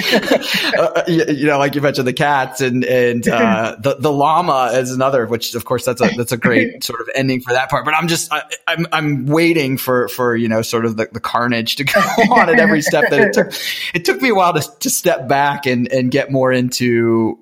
[0.78, 4.90] uh, you, know, like you mentioned the cats and, and, uh, the, the llama is
[4.90, 7.84] another, which of course that's a, that's a great sort of ending for that part.
[7.84, 11.08] But I'm just, I, am I'm, I'm waiting for, for, you know, sort of the,
[11.12, 13.52] the carnage to go on at every step that it took.
[13.94, 17.38] It took me a while to, to step back and, and get more into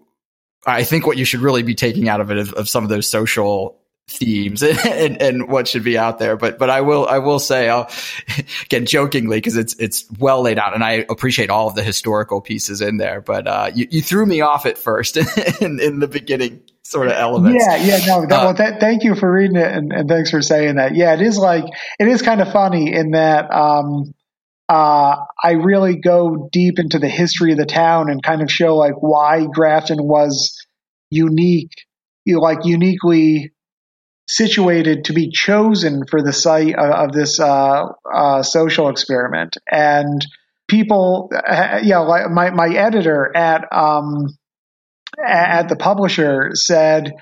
[0.66, 2.90] I think what you should really be taking out of it of, of some of
[2.90, 3.79] those social
[4.10, 6.36] themes and, and, what should be out there.
[6.36, 7.90] But, but I will, I will say, I'll
[8.64, 12.40] again, jokingly, because it's, it's well laid out and I appreciate all of the historical
[12.40, 13.20] pieces in there.
[13.20, 15.16] But, uh, you, you threw me off at first
[15.60, 17.64] in, in the beginning sort of elements.
[17.66, 17.76] Yeah.
[17.76, 18.06] Yeah.
[18.06, 20.94] No, that, uh, well, thank you for reading it and, and, thanks for saying that.
[20.94, 21.14] Yeah.
[21.14, 21.64] It is like,
[21.98, 24.12] it is kind of funny in that, um,
[24.68, 28.76] uh, I really go deep into the history of the town and kind of show
[28.76, 30.56] like why Grafton was
[31.10, 31.72] unique,
[32.24, 33.52] you know, like uniquely
[34.30, 39.56] situated to be chosen for the site of, of this uh, uh, social experiment.
[39.70, 40.24] And
[40.68, 44.28] people, uh, yeah, my, my editor at, um,
[45.18, 47.12] at the publisher said,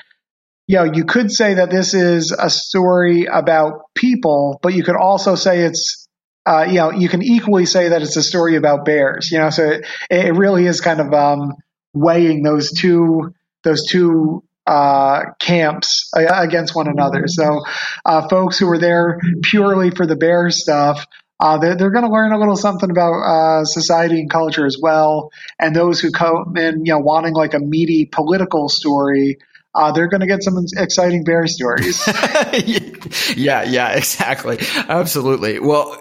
[0.67, 4.97] you know, you could say that this is a story about people, but you could
[4.97, 6.07] also say it's,
[6.45, 9.49] uh, you know, you can equally say that it's a story about bears, you know,
[9.49, 11.55] so it, it really is kind of, um,
[11.95, 13.33] weighing those two,
[13.65, 17.27] those two uh, camps against one another.
[17.27, 17.65] So,
[18.05, 21.07] uh, folks who are there purely for the bear stuff,
[21.41, 24.77] uh, they're, they're going to learn a little something about uh, society and culture as
[24.81, 25.31] well.
[25.59, 29.39] And those who come in, you know, wanting like a meaty political story,
[29.75, 32.07] uh, they're going to get some exciting bear stories.
[33.37, 34.59] yeah, yeah, exactly.
[34.77, 35.61] Absolutely.
[35.61, 35.99] Well,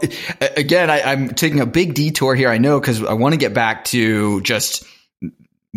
[0.58, 3.54] again, I, I'm taking a big detour here, I know, because I want to get
[3.54, 4.84] back to just–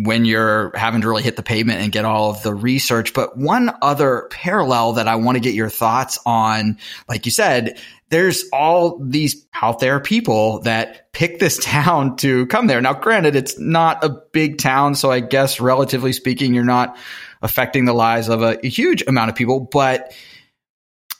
[0.03, 3.13] when you're having to really hit the pavement and get all of the research.
[3.13, 7.79] But one other parallel that I want to get your thoughts on, like you said,
[8.09, 12.81] there's all these out there people that pick this town to come there.
[12.81, 14.95] Now, granted, it's not a big town.
[14.95, 16.97] So I guess relatively speaking, you're not
[17.41, 19.61] affecting the lives of a, a huge amount of people.
[19.71, 20.13] But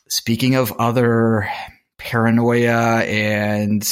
[0.07, 1.49] speaking of other
[1.97, 3.85] paranoia and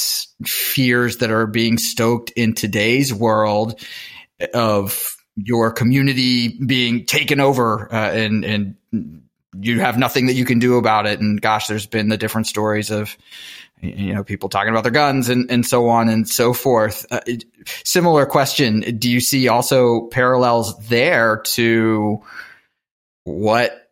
[0.45, 3.79] fears that are being stoked in today's world,
[4.53, 8.75] of your community being taken over uh, and and
[9.59, 11.19] you have nothing that you can do about it.
[11.19, 13.17] And gosh there's been the different stories of
[13.81, 17.05] you know people talking about their guns and, and so on and so forth.
[17.11, 17.21] Uh,
[17.83, 18.81] similar question.
[18.97, 22.21] Do you see also parallels there to
[23.23, 23.88] what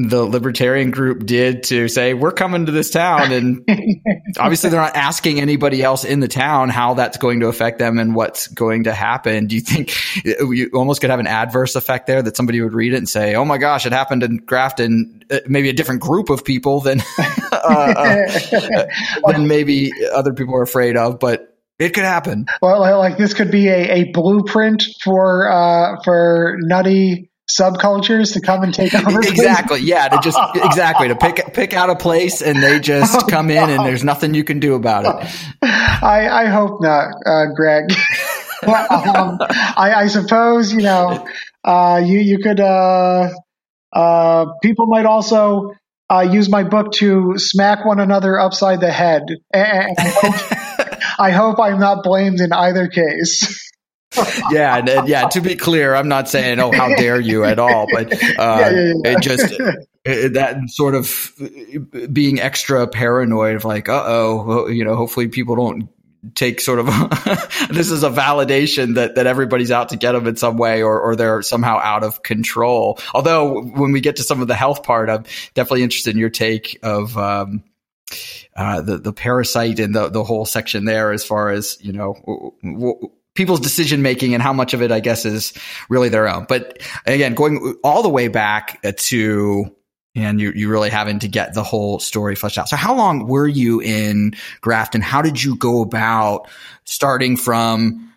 [0.00, 3.68] the libertarian group did to say we're coming to this town and
[4.38, 7.98] obviously they're not asking anybody else in the town how that's going to affect them
[7.98, 9.92] and what's going to happen do you think
[10.24, 13.34] you almost could have an adverse effect there that somebody would read it and say
[13.34, 17.02] oh my gosh it happened in grafton uh, maybe a different group of people than
[17.52, 17.56] uh,
[17.96, 18.86] uh,
[19.26, 22.46] than maybe other people are afraid of but it could happen.
[22.60, 28.62] Well, like this could be a, a blueprint for uh, for nutty subcultures to come
[28.62, 29.20] and take over.
[29.22, 29.80] exactly.
[29.80, 30.08] Yeah.
[30.08, 33.70] To just exactly to pick pick out a place and they just oh, come in
[33.70, 35.30] and there's nothing you can do about it.
[35.62, 37.92] I, I hope not, uh, Greg.
[38.66, 41.26] um, I, I, suppose you know
[41.62, 43.28] uh, you you could uh,
[43.92, 45.72] uh people might also
[46.10, 49.22] uh, use my book to smack one another upside the head.
[49.52, 53.67] And I hope, I hope I'm not blamed in either case.
[54.50, 55.28] yeah, and, and, yeah.
[55.28, 58.70] To be clear, I'm not saying, "Oh, how dare you" at all, but uh, yeah,
[58.70, 59.12] yeah, yeah.
[59.12, 59.54] it just
[60.04, 61.32] it, that sort of
[62.12, 64.96] being extra paranoid of like, "Uh oh," you know.
[64.96, 65.90] Hopefully, people don't
[66.34, 66.86] take sort of
[67.70, 71.00] this is a validation that that everybody's out to get them in some way or
[71.00, 72.98] or they're somehow out of control.
[73.14, 76.30] Although when we get to some of the health part, I'm definitely interested in your
[76.30, 77.62] take of um,
[78.56, 82.14] uh, the the parasite and the the whole section there as far as you know.
[82.26, 85.54] W- w- people's decision making and how much of it I guess is
[85.88, 86.44] really their own.
[86.48, 89.72] But again, going all the way back to
[90.16, 92.68] and you, you really having to get the whole story fleshed out.
[92.68, 95.00] So how long were you in Grafton?
[95.02, 96.48] How did you go about
[96.84, 98.12] starting from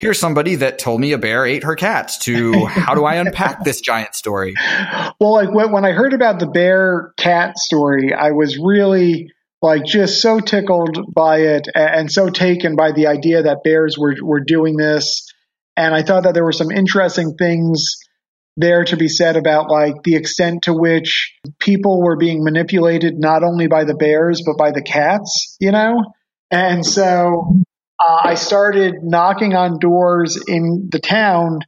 [0.00, 3.64] here's somebody that told me a bear ate her cats to how do I unpack
[3.64, 4.54] this giant story?
[5.20, 10.20] Well, like when I heard about the bear cat story, I was really like just
[10.20, 14.76] so tickled by it and so taken by the idea that bears were, were doing
[14.76, 15.26] this.
[15.76, 17.96] And I thought that there were some interesting things
[18.56, 23.44] there to be said about like the extent to which people were being manipulated not
[23.44, 26.12] only by the bears but by the cats, you know?
[26.50, 27.54] And so
[28.00, 31.60] uh, I started knocking on doors in the town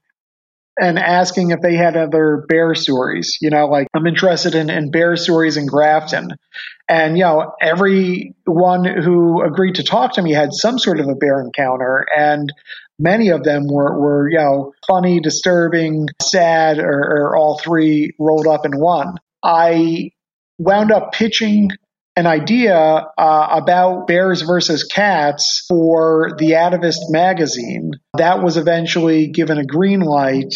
[0.80, 3.36] and asking if they had other bear stories.
[3.40, 6.36] You know, like I'm interested in, in bear stories in Grafton.
[6.88, 11.14] And, you know, everyone who agreed to talk to me had some sort of a
[11.14, 12.04] bear encounter.
[12.16, 12.52] And
[12.98, 18.46] many of them were, were you know, funny, disturbing, sad, or, or all three rolled
[18.46, 19.18] up in one.
[19.44, 20.10] I
[20.58, 21.70] wound up pitching
[22.16, 27.92] an idea uh, about bears versus cats for the Atavist magazine.
[28.16, 30.54] That was eventually given a green light.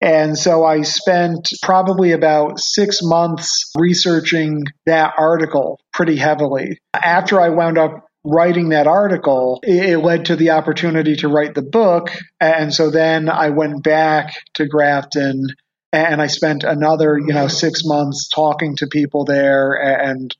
[0.00, 6.78] And so I spent probably about six months researching that article pretty heavily.
[6.94, 11.62] After I wound up writing that article, it, led to the opportunity to write the
[11.62, 12.10] book.
[12.40, 15.46] And so then I went back to Grafton
[15.92, 20.34] and I spent another, you know, six months talking to people there and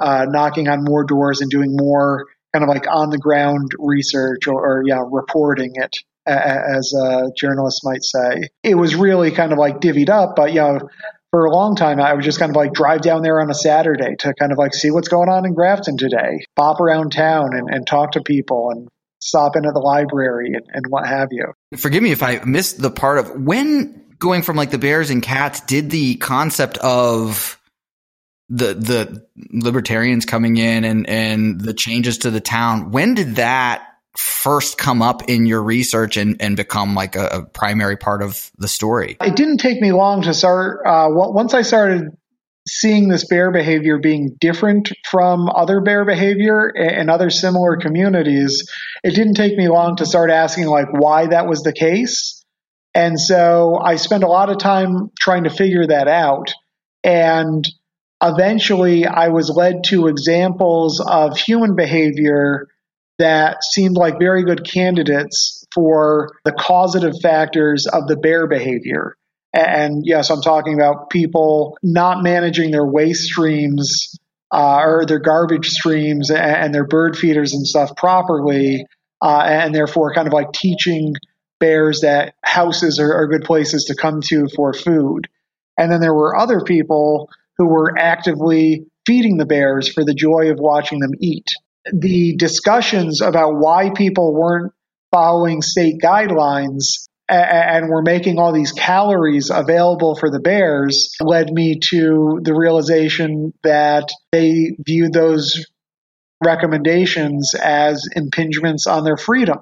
[0.00, 4.46] uh, knocking on more doors and doing more kind of like on the ground research
[4.46, 8.48] or, or yeah, reporting it as a journalist might say.
[8.62, 10.88] It was really kind of like divvied up, but you know,
[11.30, 13.54] for a long time, I would just kind of like drive down there on a
[13.54, 17.48] Saturday to kind of like see what's going on in Grafton today, bop around town
[17.54, 21.28] and, and talk to people and stop in at the library and, and what have
[21.32, 21.52] you.
[21.76, 25.22] Forgive me if I missed the part of when going from like the bears and
[25.22, 27.53] cats did the concept of
[28.48, 33.86] the the libertarians coming in and and the changes to the town when did that
[34.16, 38.50] first come up in your research and, and become like a, a primary part of
[38.58, 39.16] the story?
[39.20, 40.86] It didn't take me long to start.
[40.86, 42.16] Uh, once I started
[42.66, 48.70] seeing this bear behavior being different from other bear behavior and other similar communities,
[49.02, 52.42] it didn't take me long to start asking like why that was the case.
[52.94, 56.52] And so I spent a lot of time trying to figure that out.
[57.02, 57.68] And
[58.22, 62.68] eventually I was led to examples of human behavior
[63.18, 69.16] that seemed like very good candidates for the causative factors of the bear behavior.
[69.52, 74.18] And yes, I'm talking about people not managing their waste streams
[74.52, 78.86] uh, or their garbage streams and, their bird feeders and stuff properly,
[79.22, 81.14] uh, and therefore kind of like teaching
[81.60, 85.28] bears that houses are, are good places to come to for food.
[85.78, 90.50] And then there were other people who were actively feeding the bears for the joy
[90.50, 91.46] of watching them eat
[91.92, 94.72] the discussions about why people weren't
[95.12, 101.78] following state guidelines and were making all these calories available for the bears led me
[101.78, 105.66] to the realization that they viewed those
[106.44, 109.58] recommendations as impingements on their freedom.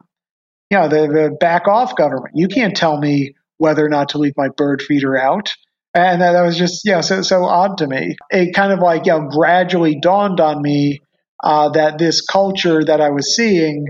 [0.71, 2.33] You know, the, the back off government.
[2.35, 5.55] You can't tell me whether or not to leave my bird feeder out.
[5.95, 8.17] And that, that was just, you know, so, so odd to me.
[8.31, 11.01] It kind of like, you know, gradually dawned on me
[11.43, 13.89] uh, that this culture that I was seeing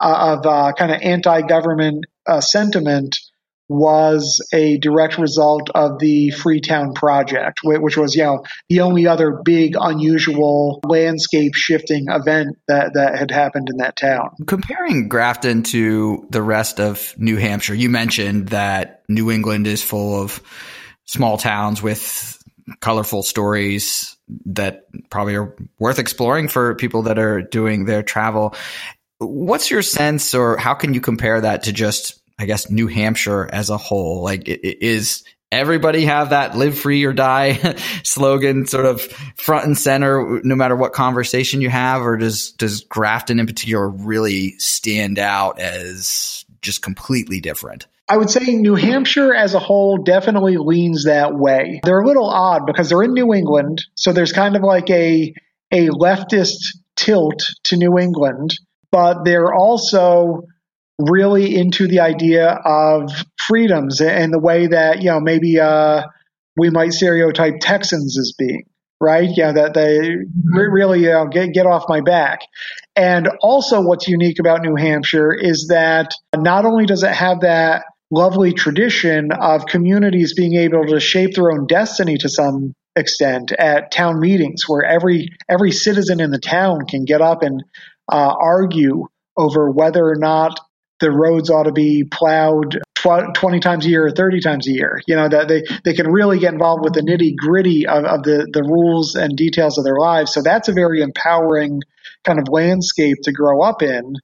[0.00, 3.16] uh, of uh, kind of anti-government uh, sentiment
[3.68, 9.40] was a direct result of the Freetown Project, which was, you know, the only other
[9.44, 14.30] big, unusual landscape shifting event that, that had happened in that town.
[14.46, 20.20] Comparing Grafton to the rest of New Hampshire, you mentioned that New England is full
[20.20, 20.42] of
[21.04, 22.42] small towns with
[22.80, 28.54] colorful stories that probably are worth exploring for people that are doing their travel.
[29.18, 33.48] What's your sense, or how can you compare that to just, I guess, New Hampshire
[33.52, 34.22] as a whole?
[34.22, 39.02] Like, is everybody have that live free or die slogan sort of
[39.36, 43.86] front and center no matter what conversation you have or does does grafton in particular
[43.88, 47.86] really stand out as just completely different.
[48.12, 51.80] I would say New Hampshire as a whole definitely leans that way.
[51.82, 55.32] They're a little odd because they're in New England, so there's kind of like a
[55.70, 58.50] a leftist tilt to New England,
[58.90, 60.42] but they're also
[60.98, 63.10] really into the idea of
[63.46, 66.02] freedoms and the way that you know maybe uh,
[66.54, 68.64] we might stereotype Texans as being
[69.00, 69.30] right.
[69.34, 72.40] Yeah, that they re- really you know, get get off my back.
[72.94, 77.84] And also, what's unique about New Hampshire is that not only does it have that
[78.12, 83.90] lovely tradition of communities being able to shape their own destiny to some extent at
[83.90, 87.64] town meetings where every every citizen in the town can get up and
[88.12, 89.06] uh, argue
[89.36, 90.60] over whether or not
[91.00, 94.72] the roads ought to be plowed tw- 20 times a year or 30 times a
[94.72, 95.00] year.
[95.06, 98.22] You know, that they, they can really get involved with the nitty gritty of, of
[98.22, 100.32] the, the rules and details of their lives.
[100.32, 101.80] So that's a very empowering
[102.24, 104.14] kind of landscape to grow up in,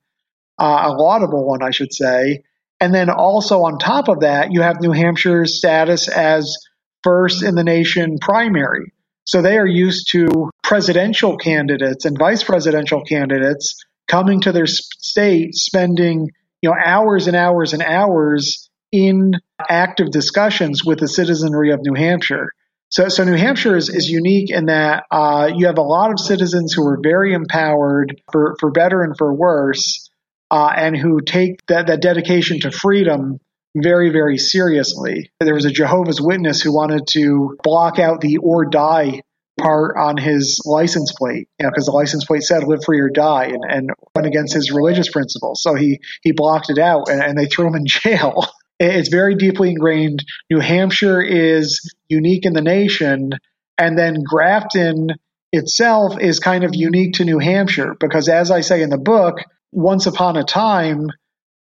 [0.58, 2.42] uh, a laudable one, I should say.
[2.80, 6.56] And then also on top of that, you have New Hampshire's status as
[7.02, 8.92] first in the nation primary.
[9.24, 13.76] So they are used to presidential candidates and vice presidential candidates
[14.06, 16.28] coming to their state, spending
[16.62, 19.32] you know hours and hours and hours in
[19.68, 22.52] active discussions with the citizenry of New Hampshire.
[22.90, 26.18] So, so New Hampshire is, is unique in that uh, you have a lot of
[26.18, 30.07] citizens who are very empowered, for, for better and for worse,
[30.50, 33.40] uh, and who take that, that dedication to freedom
[33.76, 35.30] very, very seriously.
[35.40, 39.22] There was a Jehovah's Witness who wanted to block out the or die
[39.58, 43.10] part on his license plate, you know, because the license plate said live free or
[43.10, 45.62] die and, and went against his religious principles.
[45.62, 48.46] So he, he blocked it out and, and they threw him in jail.
[48.80, 50.24] It's very deeply ingrained.
[50.48, 53.32] New Hampshire is unique in the nation.
[53.76, 55.10] And then Grafton
[55.52, 59.38] itself is kind of unique to New Hampshire because, as I say in the book,
[59.72, 61.08] once upon a time,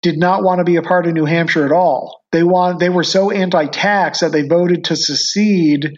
[0.02, 2.22] did not want to be a part of New Hampshire at all.
[2.32, 5.94] They want they were so anti-tax that they voted to secede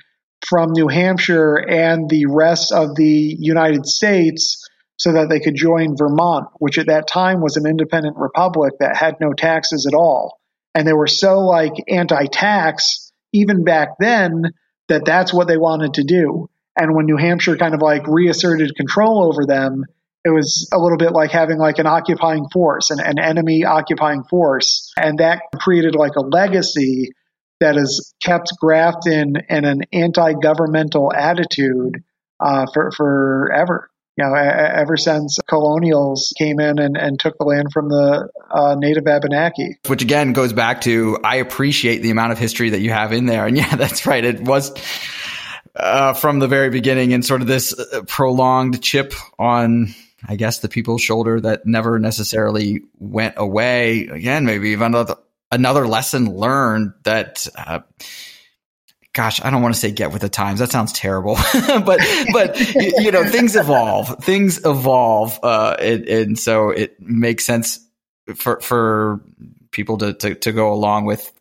[0.45, 4.61] from New Hampshire and the rest of the United States
[4.97, 8.95] so that they could join Vermont, which at that time was an independent republic that
[8.95, 10.37] had no taxes at all.
[10.75, 14.43] And they were so like anti-tax even back then
[14.89, 16.49] that that's what they wanted to do.
[16.77, 19.85] And when New Hampshire kind of like reasserted control over them,
[20.26, 24.91] it was a little bit like having like an occupying force, an, enemy occupying force.
[24.97, 27.11] And that created like a legacy
[27.59, 32.03] that has kept Grafton in an anti-governmental attitude
[32.39, 33.89] uh, for forever.
[34.15, 38.76] You know, ever since colonials came in and, and took the land from the uh,
[38.78, 39.78] native Abenaki.
[39.88, 43.26] Which again goes back to I appreciate the amount of history that you have in
[43.26, 43.47] there.
[43.47, 44.24] And yeah, that's right.
[44.24, 44.71] It was
[45.76, 49.95] uh, from the very beginning and sort of this uh, prolonged chip on
[50.28, 54.07] I guess the people's shoulder that never necessarily went away.
[54.07, 55.15] Again, maybe even another
[55.51, 57.47] another lesson learned that.
[57.55, 57.82] Uh,
[59.13, 60.59] gosh, I don't want to say get with the times.
[60.59, 61.36] That sounds terrible,
[61.67, 61.99] but
[62.32, 64.24] but you know things evolve.
[64.24, 67.80] Things evolve, uh, and, and, so it makes sense
[68.36, 69.21] for for
[69.71, 71.32] people to, to to go along with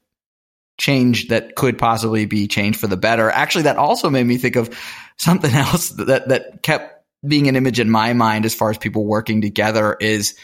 [0.78, 3.30] change that could possibly be changed for the better.
[3.30, 4.76] Actually, that also made me think of
[5.16, 9.04] something else that that kept being an image in my mind as far as people
[9.04, 10.34] working together is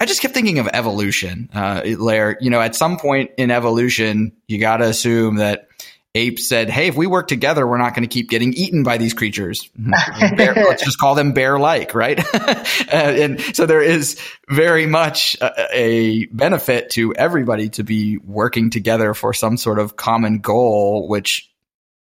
[0.00, 1.48] I just kept thinking of evolution.
[1.54, 5.68] Uh, Lair, you know, at some point in evolution, you got to assume that
[6.16, 8.98] apes said, Hey, if we work together, we're not going to keep getting eaten by
[8.98, 9.68] these creatures.
[10.36, 12.18] bear, let's just call them bear like, right?
[12.34, 12.56] uh,
[12.92, 19.14] and so there is very much a, a, benefit to everybody to be working together
[19.14, 21.50] for some sort of common goal, which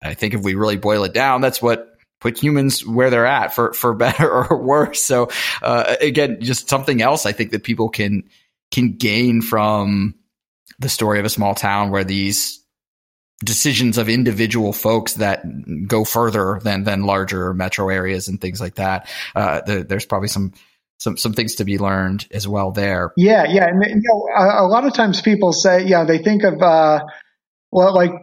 [0.02, 1.93] I think if we really boil it down, that's what
[2.24, 5.03] put humans where they're at for, for better or worse.
[5.03, 5.30] So,
[5.61, 8.24] uh, again, just something else I think that people can,
[8.71, 10.15] can gain from
[10.80, 12.63] the story of a small town where these
[13.43, 15.43] decisions of individual folks that
[15.88, 19.09] go further than, than larger metro areas and things like that.
[19.36, 20.53] Uh, the, there's probably some,
[20.97, 23.11] some some things to be learned as well there.
[23.17, 26.43] Yeah, yeah, and you know, a, a lot of times people say, yeah, they think
[26.43, 27.01] of uh,
[27.71, 28.13] well, like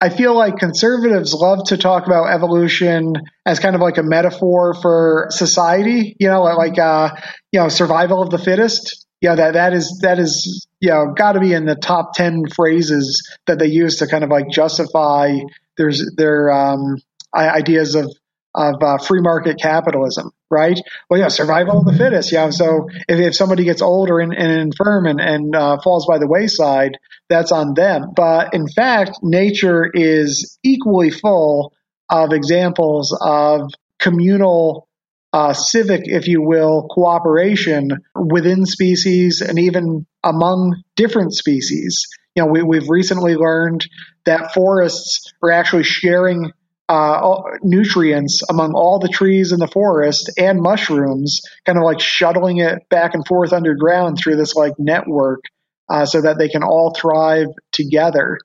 [0.00, 3.14] I feel like conservatives love to talk about evolution
[3.46, 7.10] as kind of like a metaphor for society, you know, like uh,
[7.52, 9.06] you know, survival of the fittest.
[9.20, 12.12] You know, that that is that is you know got to be in the top
[12.14, 15.38] ten phrases that they use to kind of like justify
[15.76, 16.96] there's their um,
[17.34, 18.12] ideas of
[18.54, 20.78] of uh, free market capitalism, right?
[21.10, 22.32] Well, yeah, survival of the fittest.
[22.32, 26.18] Yeah, so if, if somebody gets old or and infirm and, and uh, falls by
[26.18, 26.98] the wayside,
[27.28, 28.12] that's on them.
[28.14, 31.72] But in fact, nature is equally full
[32.08, 34.88] of examples of communal
[35.32, 42.06] uh, civic, if you will, cooperation within species and even among different species.
[42.36, 43.84] You know, we, we've recently learned
[44.26, 46.52] that forests are actually sharing
[46.88, 52.58] uh, nutrients among all the trees in the forest and mushrooms, kind of like shuttling
[52.58, 55.40] it back and forth underground through this like network,
[55.88, 58.38] uh, so that they can all thrive together.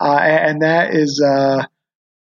[0.00, 1.64] Uh, and that is uh,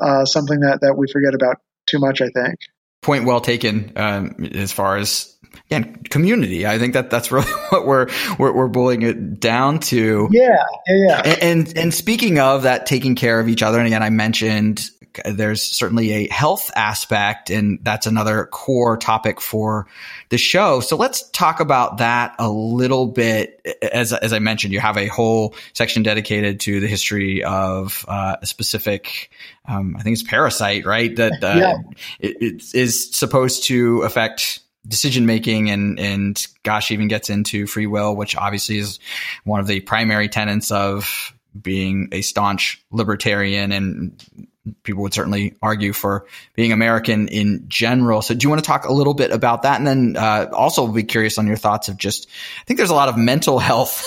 [0.01, 1.57] uh, something that that we forget about
[1.87, 2.59] too much, I think
[3.03, 6.67] point well taken um, as far as again community.
[6.67, 8.09] I think that that's really what we're
[8.39, 10.29] we're, we're boiling it down to.
[10.31, 11.23] Yeah, yeah, yeah.
[11.25, 14.89] And, and, and speaking of that, taking care of each other, and again, I mentioned
[15.25, 19.87] there's certainly a health aspect, and that's another core topic for
[20.29, 20.81] the show.
[20.81, 23.61] So let's talk about that a little bit.
[23.83, 28.37] As, as I mentioned, you have a whole section dedicated to the history of uh,
[28.43, 29.31] a specific,
[29.67, 31.15] um, I think it's parasite, right?
[31.15, 31.77] That uh, yeah.
[32.19, 37.87] it, it is supposed to affect decision making and and gosh even gets into free
[37.87, 38.99] will which obviously is
[39.45, 44.49] one of the primary tenets of being a staunch libertarian and
[44.83, 48.23] people would certainly argue for being American in general.
[48.23, 49.79] So, do you want to talk a little bit about that?
[49.79, 52.29] And then uh, also be curious on your thoughts of just,
[52.61, 54.07] I think there's a lot of mental health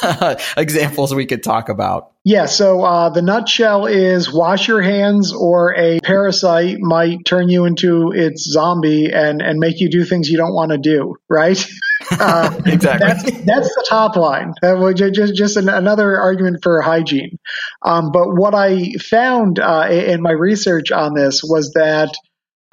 [0.58, 2.13] examples we could talk about.
[2.26, 7.66] Yeah, so uh, the nutshell is wash your hands, or a parasite might turn you
[7.66, 11.64] into its zombie and, and make you do things you don't want to do, right?
[12.20, 13.08] Uh, exactly.
[13.08, 14.54] That's, that's, the top line.
[14.62, 17.40] That was just, just an, another argument for hygiene.
[17.82, 22.14] Um, but what I found uh, in my research on this was that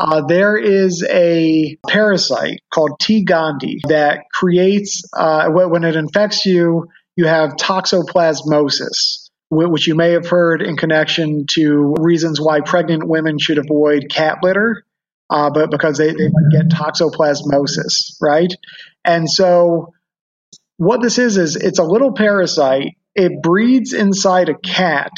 [0.01, 3.25] uh, there is a parasite called T.
[3.25, 9.20] gondii that creates, uh, when it infects you, you have toxoplasmosis
[9.51, 14.39] which you may have heard in connection to reasons why pregnant women should avoid cat
[14.43, 14.85] litter,
[15.29, 18.53] uh, but because they, they might get toxoplasmosis, right?
[19.05, 19.93] And so,
[20.77, 22.95] what this is, is it's a little parasite.
[23.15, 25.11] It breeds inside a cat.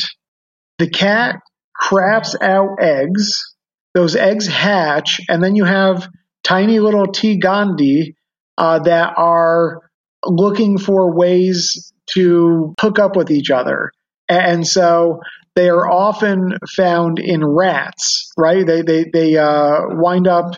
[0.79, 1.37] The cat
[1.75, 3.55] craps out eggs.
[3.95, 6.09] Those eggs hatch, and then you have
[6.43, 7.39] tiny little T.
[7.39, 8.15] gondii
[8.57, 9.83] uh, that are
[10.25, 13.93] looking for ways to hook up with each other.
[14.41, 15.21] And so
[15.55, 18.67] they are often found in rats, right?
[18.67, 20.55] They, they, they uh, wind up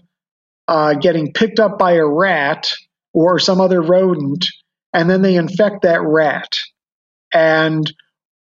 [0.69, 2.73] uh, getting picked up by a rat
[3.13, 4.47] or some other rodent,
[4.93, 6.53] and then they infect that rat.
[7.33, 7.91] And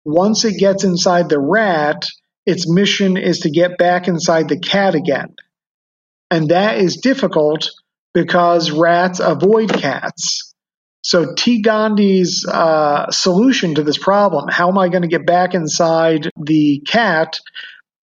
[0.06, 2.06] once it gets inside the rat,
[2.46, 5.36] its mission is to get back inside the cat again.
[6.32, 7.70] And that is difficult
[8.14, 10.47] because rats avoid cats.
[11.02, 11.62] So T.
[11.64, 16.82] gondii's uh, solution to this problem, how am I going to get back inside the
[16.86, 17.40] cat,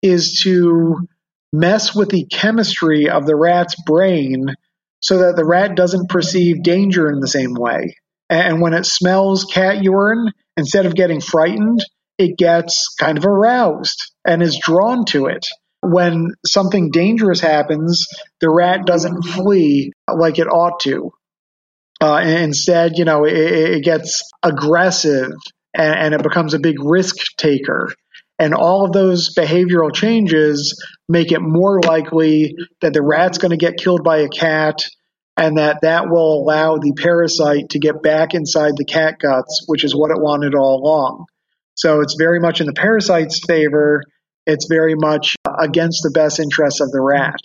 [0.03, 1.07] is to
[1.53, 4.55] mess with the chemistry of the rat's brain
[5.01, 7.97] so that the rat doesn't perceive danger in the same way.
[8.30, 11.84] And when it smells cat urine, instead of getting frightened,
[12.16, 15.47] it gets kind of aroused and is drawn to it.
[15.82, 18.07] When something dangerous happens,
[18.40, 21.12] the rat doesn't flee like it ought to.
[22.01, 25.32] Uh, instead, you know, it, it gets aggressive
[25.72, 27.92] and, and, it becomes a big risk taker.
[28.38, 33.57] And all of those behavioral changes make it more likely that the rat's going to
[33.57, 34.84] get killed by a cat
[35.36, 39.84] and that that will allow the parasite to get back inside the cat guts, which
[39.84, 41.26] is what it wanted all along.
[41.74, 44.03] So it's very much in the parasite's favor.
[44.47, 47.40] It's very much against the best interests of the rat.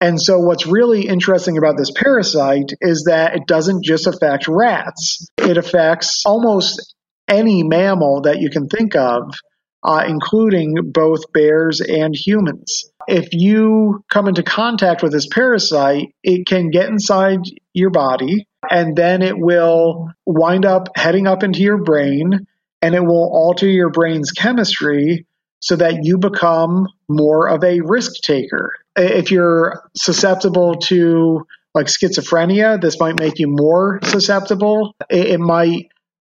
[0.00, 5.26] And so, what's really interesting about this parasite is that it doesn't just affect rats,
[5.38, 6.94] it affects almost
[7.28, 9.34] any mammal that you can think of,
[9.82, 12.84] uh, including both bears and humans.
[13.06, 17.40] If you come into contact with this parasite, it can get inside
[17.72, 22.46] your body and then it will wind up heading up into your brain
[22.80, 25.26] and it will alter your brain's chemistry
[25.60, 28.72] so that you become more of a risk taker.
[28.96, 34.94] If you're susceptible to like schizophrenia, this might make you more susceptible.
[35.10, 35.88] It, might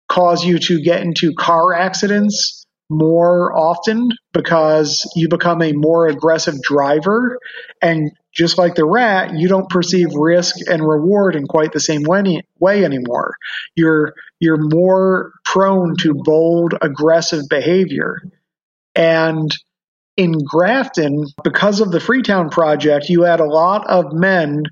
[0.10, 6.62] cause you to get into car accidents more often because you become a more aggressive
[6.62, 7.38] driver.
[7.82, 12.04] And just like the rat, you don't perceive risk and reward in quite the same
[12.04, 13.36] way, way anymore.
[13.76, 18.22] You're you're more prone to bold, aggressive behavior.
[18.96, 19.52] And
[20.18, 24.64] in Grafton, because of the Freetown Project, you had a lot of men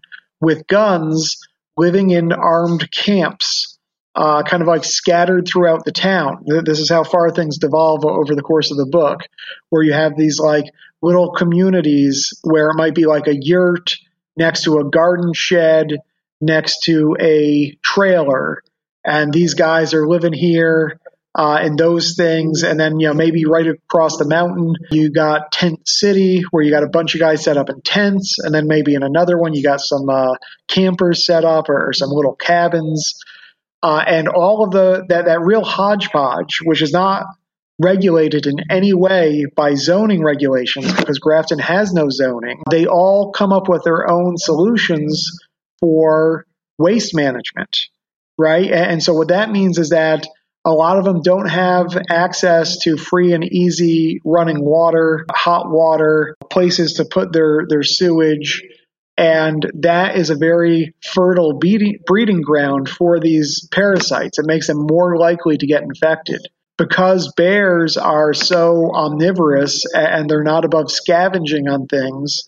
[0.41, 1.37] with guns
[1.77, 3.77] living in armed camps,
[4.15, 6.43] uh, kind of like scattered throughout the town.
[6.65, 9.21] This is how far things devolve over the course of the book,
[9.69, 10.65] where you have these like
[11.01, 13.95] little communities where it might be like a yurt
[14.35, 15.97] next to a garden shed,
[16.41, 18.63] next to a trailer.
[19.05, 20.99] And these guys are living here
[21.37, 22.63] uh, and those things.
[22.63, 26.71] And then, you know, maybe right across the mountain, you got Tent City, where you
[26.71, 28.37] got a bunch of guys set up in tents.
[28.39, 30.35] And then maybe in another one, you got some uh,
[30.69, 33.15] campers set up or, or, some little cabins.
[33.83, 37.25] Uh, and all of the that, that real hodgepodge, which is not
[37.79, 42.63] regulated in any way by zoning regulations because Grafton has no zoning.
[42.71, 45.37] They all come up with their own solutions
[45.81, 46.45] for
[46.77, 47.77] waste management,
[48.37, 48.71] right?
[48.71, 50.25] And so what that means is that
[50.65, 56.35] a lot of them don't have access to free and easy running water, hot water,
[56.51, 58.63] places to put their, their sewage.
[59.15, 64.39] And that is a very fertile breeding ground for these parasites.
[64.39, 66.41] It makes them more likely to get infected.
[66.77, 72.43] Because bears are so omnivorous and they're not above scavenging on things,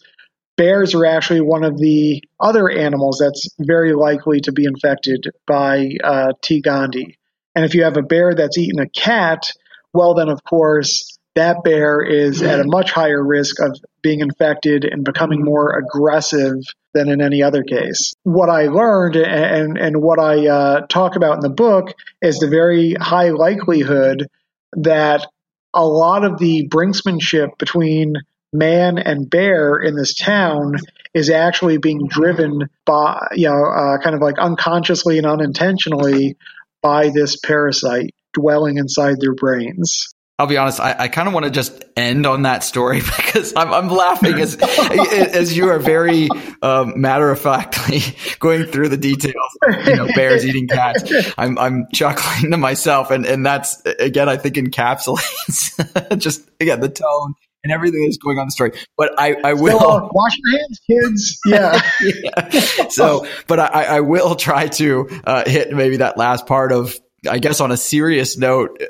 [0.57, 5.91] bears are actually one of the other animals that's very likely to be infected by
[6.03, 6.61] uh, T.
[6.61, 7.13] gondii.
[7.58, 9.51] And if you have a bear that's eaten a cat,
[9.91, 14.86] well, then of course that bear is at a much higher risk of being infected
[14.86, 16.58] and becoming more aggressive
[16.93, 18.14] than in any other case.
[18.22, 22.47] What I learned and, and what I uh, talk about in the book is the
[22.47, 24.28] very high likelihood
[24.74, 25.26] that
[25.74, 28.18] a lot of the brinksmanship between
[28.53, 30.76] man and bear in this town
[31.16, 36.38] is actually being driven by, you know, uh, kind of like unconsciously and unintentionally
[36.82, 40.13] by this parasite dwelling inside their brains.
[40.39, 40.80] I'll be honest.
[40.80, 44.36] I, I kind of want to just end on that story because I'm, I'm laughing
[44.36, 46.30] as as you are very
[46.61, 48.01] um, matter of factly
[48.39, 49.57] going through the details.
[49.86, 51.11] You know, bears eating cats.
[51.39, 56.89] I'm I'm chuckling to myself, and and that's again I think encapsulates just again the
[56.89, 57.34] tone
[57.64, 58.72] and everything that's going on in the story.
[58.97, 61.39] But I, I will so, uh, wash your hands, kids.
[61.45, 61.82] Yeah.
[62.01, 62.88] yeah.
[62.89, 66.95] So, but I, I will try to uh, hit maybe that last part of,
[67.30, 68.82] I guess, on a serious note.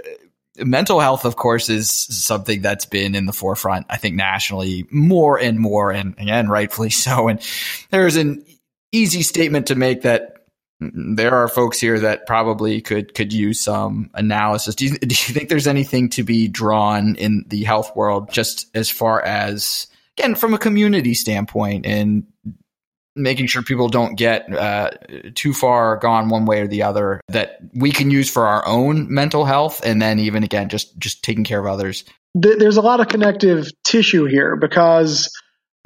[0.57, 5.39] Mental health, of course, is something that's been in the forefront, I think, nationally more
[5.39, 7.27] and more, and again, rightfully so.
[7.27, 7.39] And
[7.91, 8.43] there's an
[8.91, 10.36] easy statement to make that
[10.79, 14.75] there are folks here that probably could could use some analysis.
[14.75, 18.67] Do you, do you think there's anything to be drawn in the health world, just
[18.75, 22.27] as far as again from a community standpoint and
[23.15, 24.91] making sure people don't get uh,
[25.33, 29.11] too far gone one way or the other that we can use for our own
[29.11, 32.03] mental health, and then even again just just taking care of others.
[32.35, 35.31] There's a lot of connective tissue here because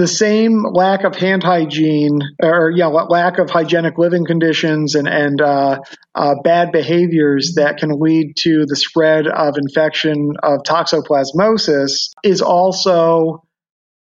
[0.02, 5.40] the same lack of hand hygiene or yeah, lack of hygienic living conditions and and
[5.40, 5.80] uh,
[6.16, 13.44] uh, bad behaviors that can lead to the spread of infection of toxoplasmosis is also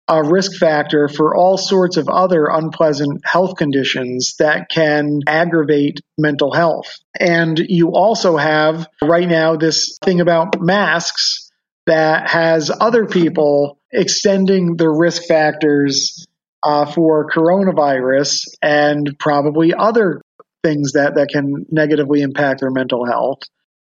[0.06, 6.52] a risk factor for all sorts of other unpleasant health conditions that can aggravate mental
[6.52, 6.96] health.
[7.18, 11.47] And you also have right now this thing about masks
[11.88, 16.26] that has other people extending the risk factors
[16.62, 20.20] uh, for coronavirus and probably other
[20.62, 23.38] things that, that can negatively impact their mental health.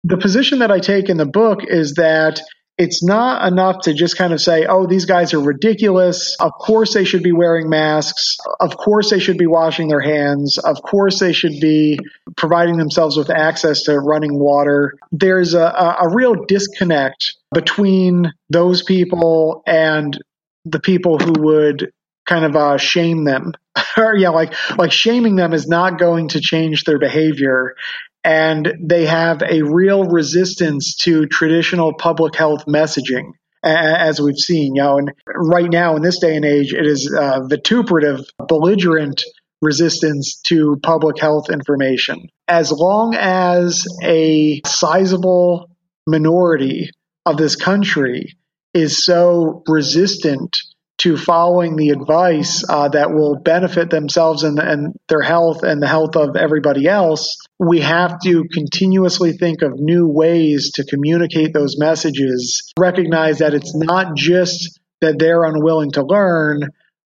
[0.05, 2.41] The position that I take in the book is that
[2.76, 6.36] it's not enough to just kind of say, oh, these guys are ridiculous.
[6.39, 8.36] Of course they should be wearing masks.
[8.61, 10.59] Of course they should be washing their hands.
[10.59, 11.99] Of course they should be
[12.36, 14.95] providing themselves with access to running water.
[15.11, 15.64] There's a,
[16.01, 20.18] a real disconnect between those people and
[20.64, 21.92] the people who would
[22.26, 23.53] kind of uh, shame them.
[23.96, 27.74] Or yeah like like shaming them is not going to change their behavior.
[28.22, 33.32] And they have a real resistance to traditional public health messaging
[33.64, 37.12] as we've seen you know and right now in this day and age it is
[37.12, 39.20] uh, vituperative belligerent
[39.61, 42.28] resistance to public health information.
[42.46, 45.70] As long as a sizable
[46.07, 46.90] minority
[47.29, 48.37] of this country
[48.74, 50.57] is so resistant
[50.99, 55.87] to following the advice uh, that will benefit themselves and, and their health and the
[55.87, 61.79] health of everybody else, we have to continuously think of new ways to communicate those
[61.79, 62.72] messages.
[62.76, 66.62] Recognize that it's not just that they're unwilling to learn,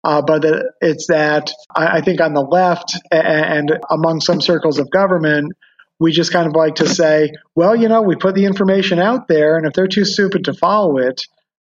[0.06, 4.90] uh, but that it's that I, think on the left and among some circles of
[4.90, 5.52] government,
[6.02, 9.28] we just kind of like to say, well, you know, we put the information out
[9.28, 11.22] there, and if they're too stupid to follow it,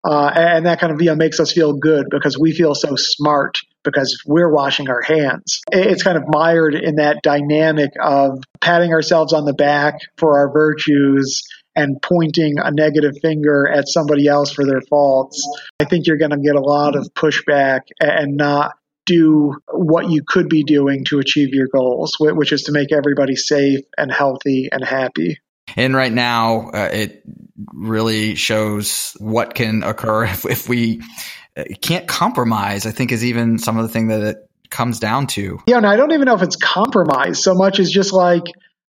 [0.07, 2.97] uh, and that kind of you know, makes us feel good because we feel so
[2.97, 5.63] smart because we're washing our hands.
[5.73, 10.53] It's kind of mired in that dynamic of patting ourselves on the back for our
[10.53, 11.43] virtues
[11.75, 15.49] and pointing a negative finger at somebody else for their faults.
[15.81, 18.73] I think you're going to get a lot of pushback and not
[19.07, 23.37] do what you could be doing to achieve your goals, which is to make everybody
[23.37, 25.39] safe and healthy and happy.
[25.77, 27.23] And right now, uh, it
[27.73, 31.01] really shows what can occur if, if we
[31.57, 34.37] uh, can't compromise, I think is even some of the thing that it
[34.71, 35.61] comes down to.
[35.67, 38.45] Yeah, and I don't even know if it's compromise so much as just like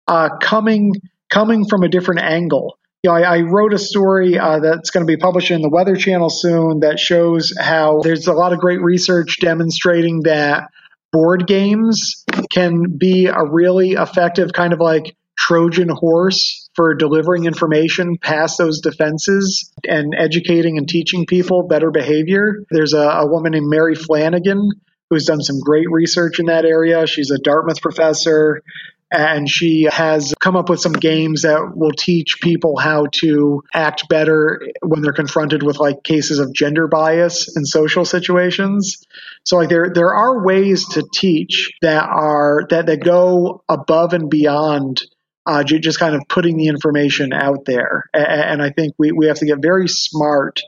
[0.09, 0.95] uh, coming
[1.29, 2.79] coming from a different angle.
[3.03, 5.69] You know, I, I wrote a story uh, that's going to be published in the
[5.69, 10.69] Weather Channel soon that shows how there's a lot of great research demonstrating that
[11.13, 18.17] board games can be a really effective kind of like Trojan horse for delivering information
[18.21, 22.65] past those defenses and educating and teaching people better behavior.
[22.71, 24.71] There's a, a woman named Mary Flanagan
[25.11, 27.07] who's done some great research in that area.
[27.07, 28.63] She's a Dartmouth professor
[29.11, 34.09] and she has come up with some games that will teach people how to act
[34.09, 39.05] better when they're confronted with like cases of gender bias in social situations.
[39.45, 44.29] So like there there are ways to teach that are that that go above and
[44.29, 45.03] beyond
[45.47, 48.05] uh, just kind of putting the information out there.
[48.13, 50.61] And, i think we, we have to get very smart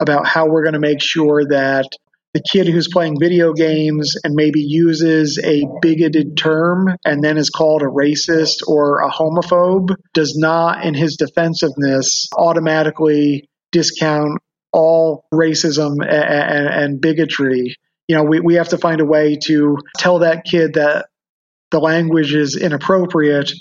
[0.00, 1.86] about how we're going to make sure that
[2.34, 7.50] the kid who's playing video games and maybe uses a bigoted term and then is
[7.50, 14.40] called a racist or a homophobe does not, in his defensiveness, automatically discount
[14.72, 17.76] all racism and, and, and bigotry.
[18.08, 21.06] You know, we, we have to find a way to tell that kid that
[21.70, 23.52] the language is inappropriate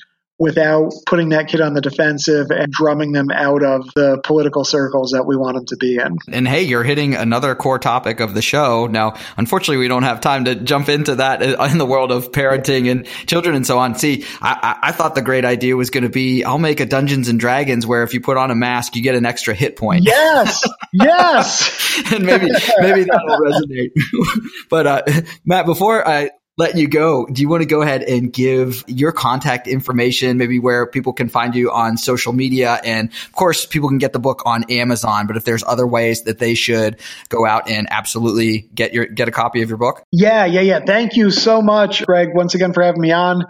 [0.42, 5.12] without putting that kid on the defensive and drumming them out of the political circles
[5.12, 6.18] that we want them to be in.
[6.32, 8.88] And hey, you're hitting another core topic of the show.
[8.88, 12.90] Now, unfortunately, we don't have time to jump into that in the world of parenting
[12.90, 13.94] and children and so on.
[13.94, 17.28] See, I, I thought the great idea was going to be I'll make a Dungeons
[17.28, 20.06] and Dragons where if you put on a mask, you get an extra hit point.
[20.06, 22.02] Yes, yes.
[22.12, 22.48] and maybe
[22.80, 23.92] maybe that will resonate.
[24.72, 25.04] but uh,
[25.46, 29.12] Matt, before I let you go, do you want to go ahead and give your
[29.12, 32.80] contact information, maybe where people can find you on social media?
[32.84, 36.24] And of course, people can get the book on Amazon, but if there's other ways
[36.24, 37.00] that they should
[37.30, 40.04] go out and absolutely get your, get a copy of your book?
[40.12, 40.80] Yeah, yeah, yeah.
[40.86, 43.46] Thank you so much, Greg, once again for having me on.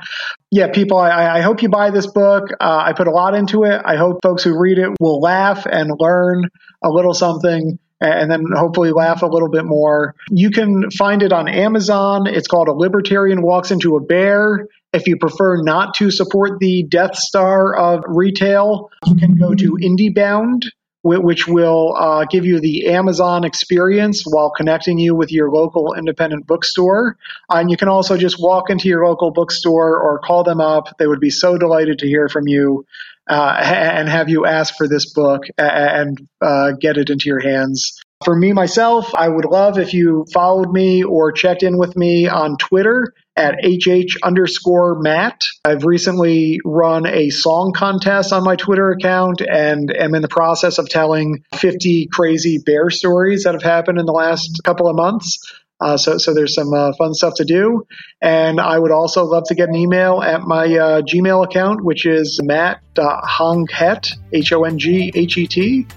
[0.51, 2.49] Yeah, people, I, I hope you buy this book.
[2.59, 3.81] Uh, I put a lot into it.
[3.83, 6.43] I hope folks who read it will laugh and learn
[6.83, 10.15] a little something and then hopefully laugh a little bit more.
[10.29, 12.27] You can find it on Amazon.
[12.27, 14.67] It's called A Libertarian Walks Into a Bear.
[14.93, 19.77] If you prefer not to support the Death Star of retail, you can go to
[19.81, 20.65] IndieBound,
[21.03, 26.45] which will uh, give you the Amazon experience while connecting you with your local independent
[26.45, 27.17] bookstore.
[27.49, 30.97] and you can also just walk into your local bookstore or call them up.
[30.97, 32.85] They would be so delighted to hear from you
[33.29, 37.99] uh, and have you ask for this book and uh, get it into your hands.
[38.23, 42.27] For me, myself, I would love if you followed me or checked in with me
[42.27, 45.41] on Twitter at HH underscore Matt.
[45.65, 50.77] I've recently run a song contest on my Twitter account and am in the process
[50.77, 55.39] of telling 50 crazy bear stories that have happened in the last couple of months.
[55.81, 57.85] Uh, so, so there's some uh, fun stuff to do.
[58.21, 62.05] And I would also love to get an email at my uh, Gmail account, which
[62.05, 65.87] is matt.honghet, H O N G H E T,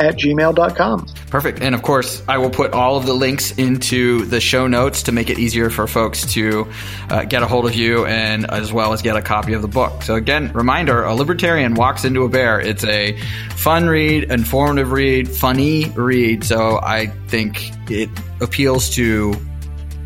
[0.00, 1.06] at gmail.com.
[1.30, 1.60] Perfect.
[1.60, 5.12] And of course, I will put all of the links into the show notes to
[5.12, 6.70] make it easier for folks to
[7.10, 9.68] uh, get a hold of you and as well as get a copy of the
[9.68, 10.02] book.
[10.02, 12.60] So again, reminder, A Libertarian Walks Into a Bear.
[12.60, 13.16] It's a
[13.56, 16.44] fun read, informative read, funny read.
[16.44, 19.34] So I think it appeals to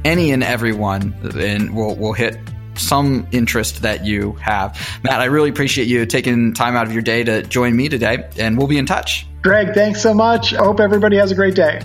[0.05, 2.39] any and everyone and will, will hit
[2.77, 4.79] some interest that you have.
[5.03, 8.29] Matt, I really appreciate you taking time out of your day to join me today,
[8.39, 9.28] and we'll be in touch.
[9.43, 10.55] Greg, thanks so much.
[10.55, 11.81] I hope everybody has a great day.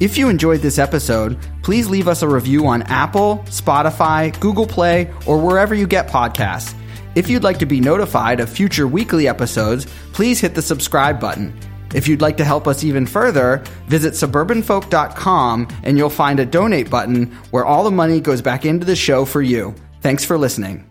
[0.00, 5.10] If you enjoyed this episode, please leave us a review on Apple, Spotify, Google Play,
[5.26, 6.74] or wherever you get podcasts.
[7.14, 11.58] If you'd like to be notified of future weekly episodes, please hit the subscribe button.
[11.94, 16.90] If you'd like to help us even further, visit suburbanfolk.com and you'll find a donate
[16.90, 19.74] button where all the money goes back into the show for you.
[20.02, 20.85] Thanks for listening.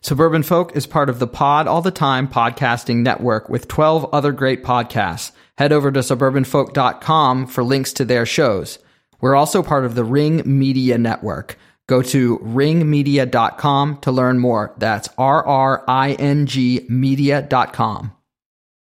[0.00, 4.32] Suburban Folk is part of the Pod All the Time podcasting network with 12 other
[4.32, 5.32] great podcasts.
[5.56, 8.78] Head over to suburbanfolk.com for links to their shows.
[9.20, 11.58] We're also part of the Ring Media Network.
[11.88, 14.74] Go to ringmedia.com to learn more.
[14.78, 18.12] That's R R I N G media.com.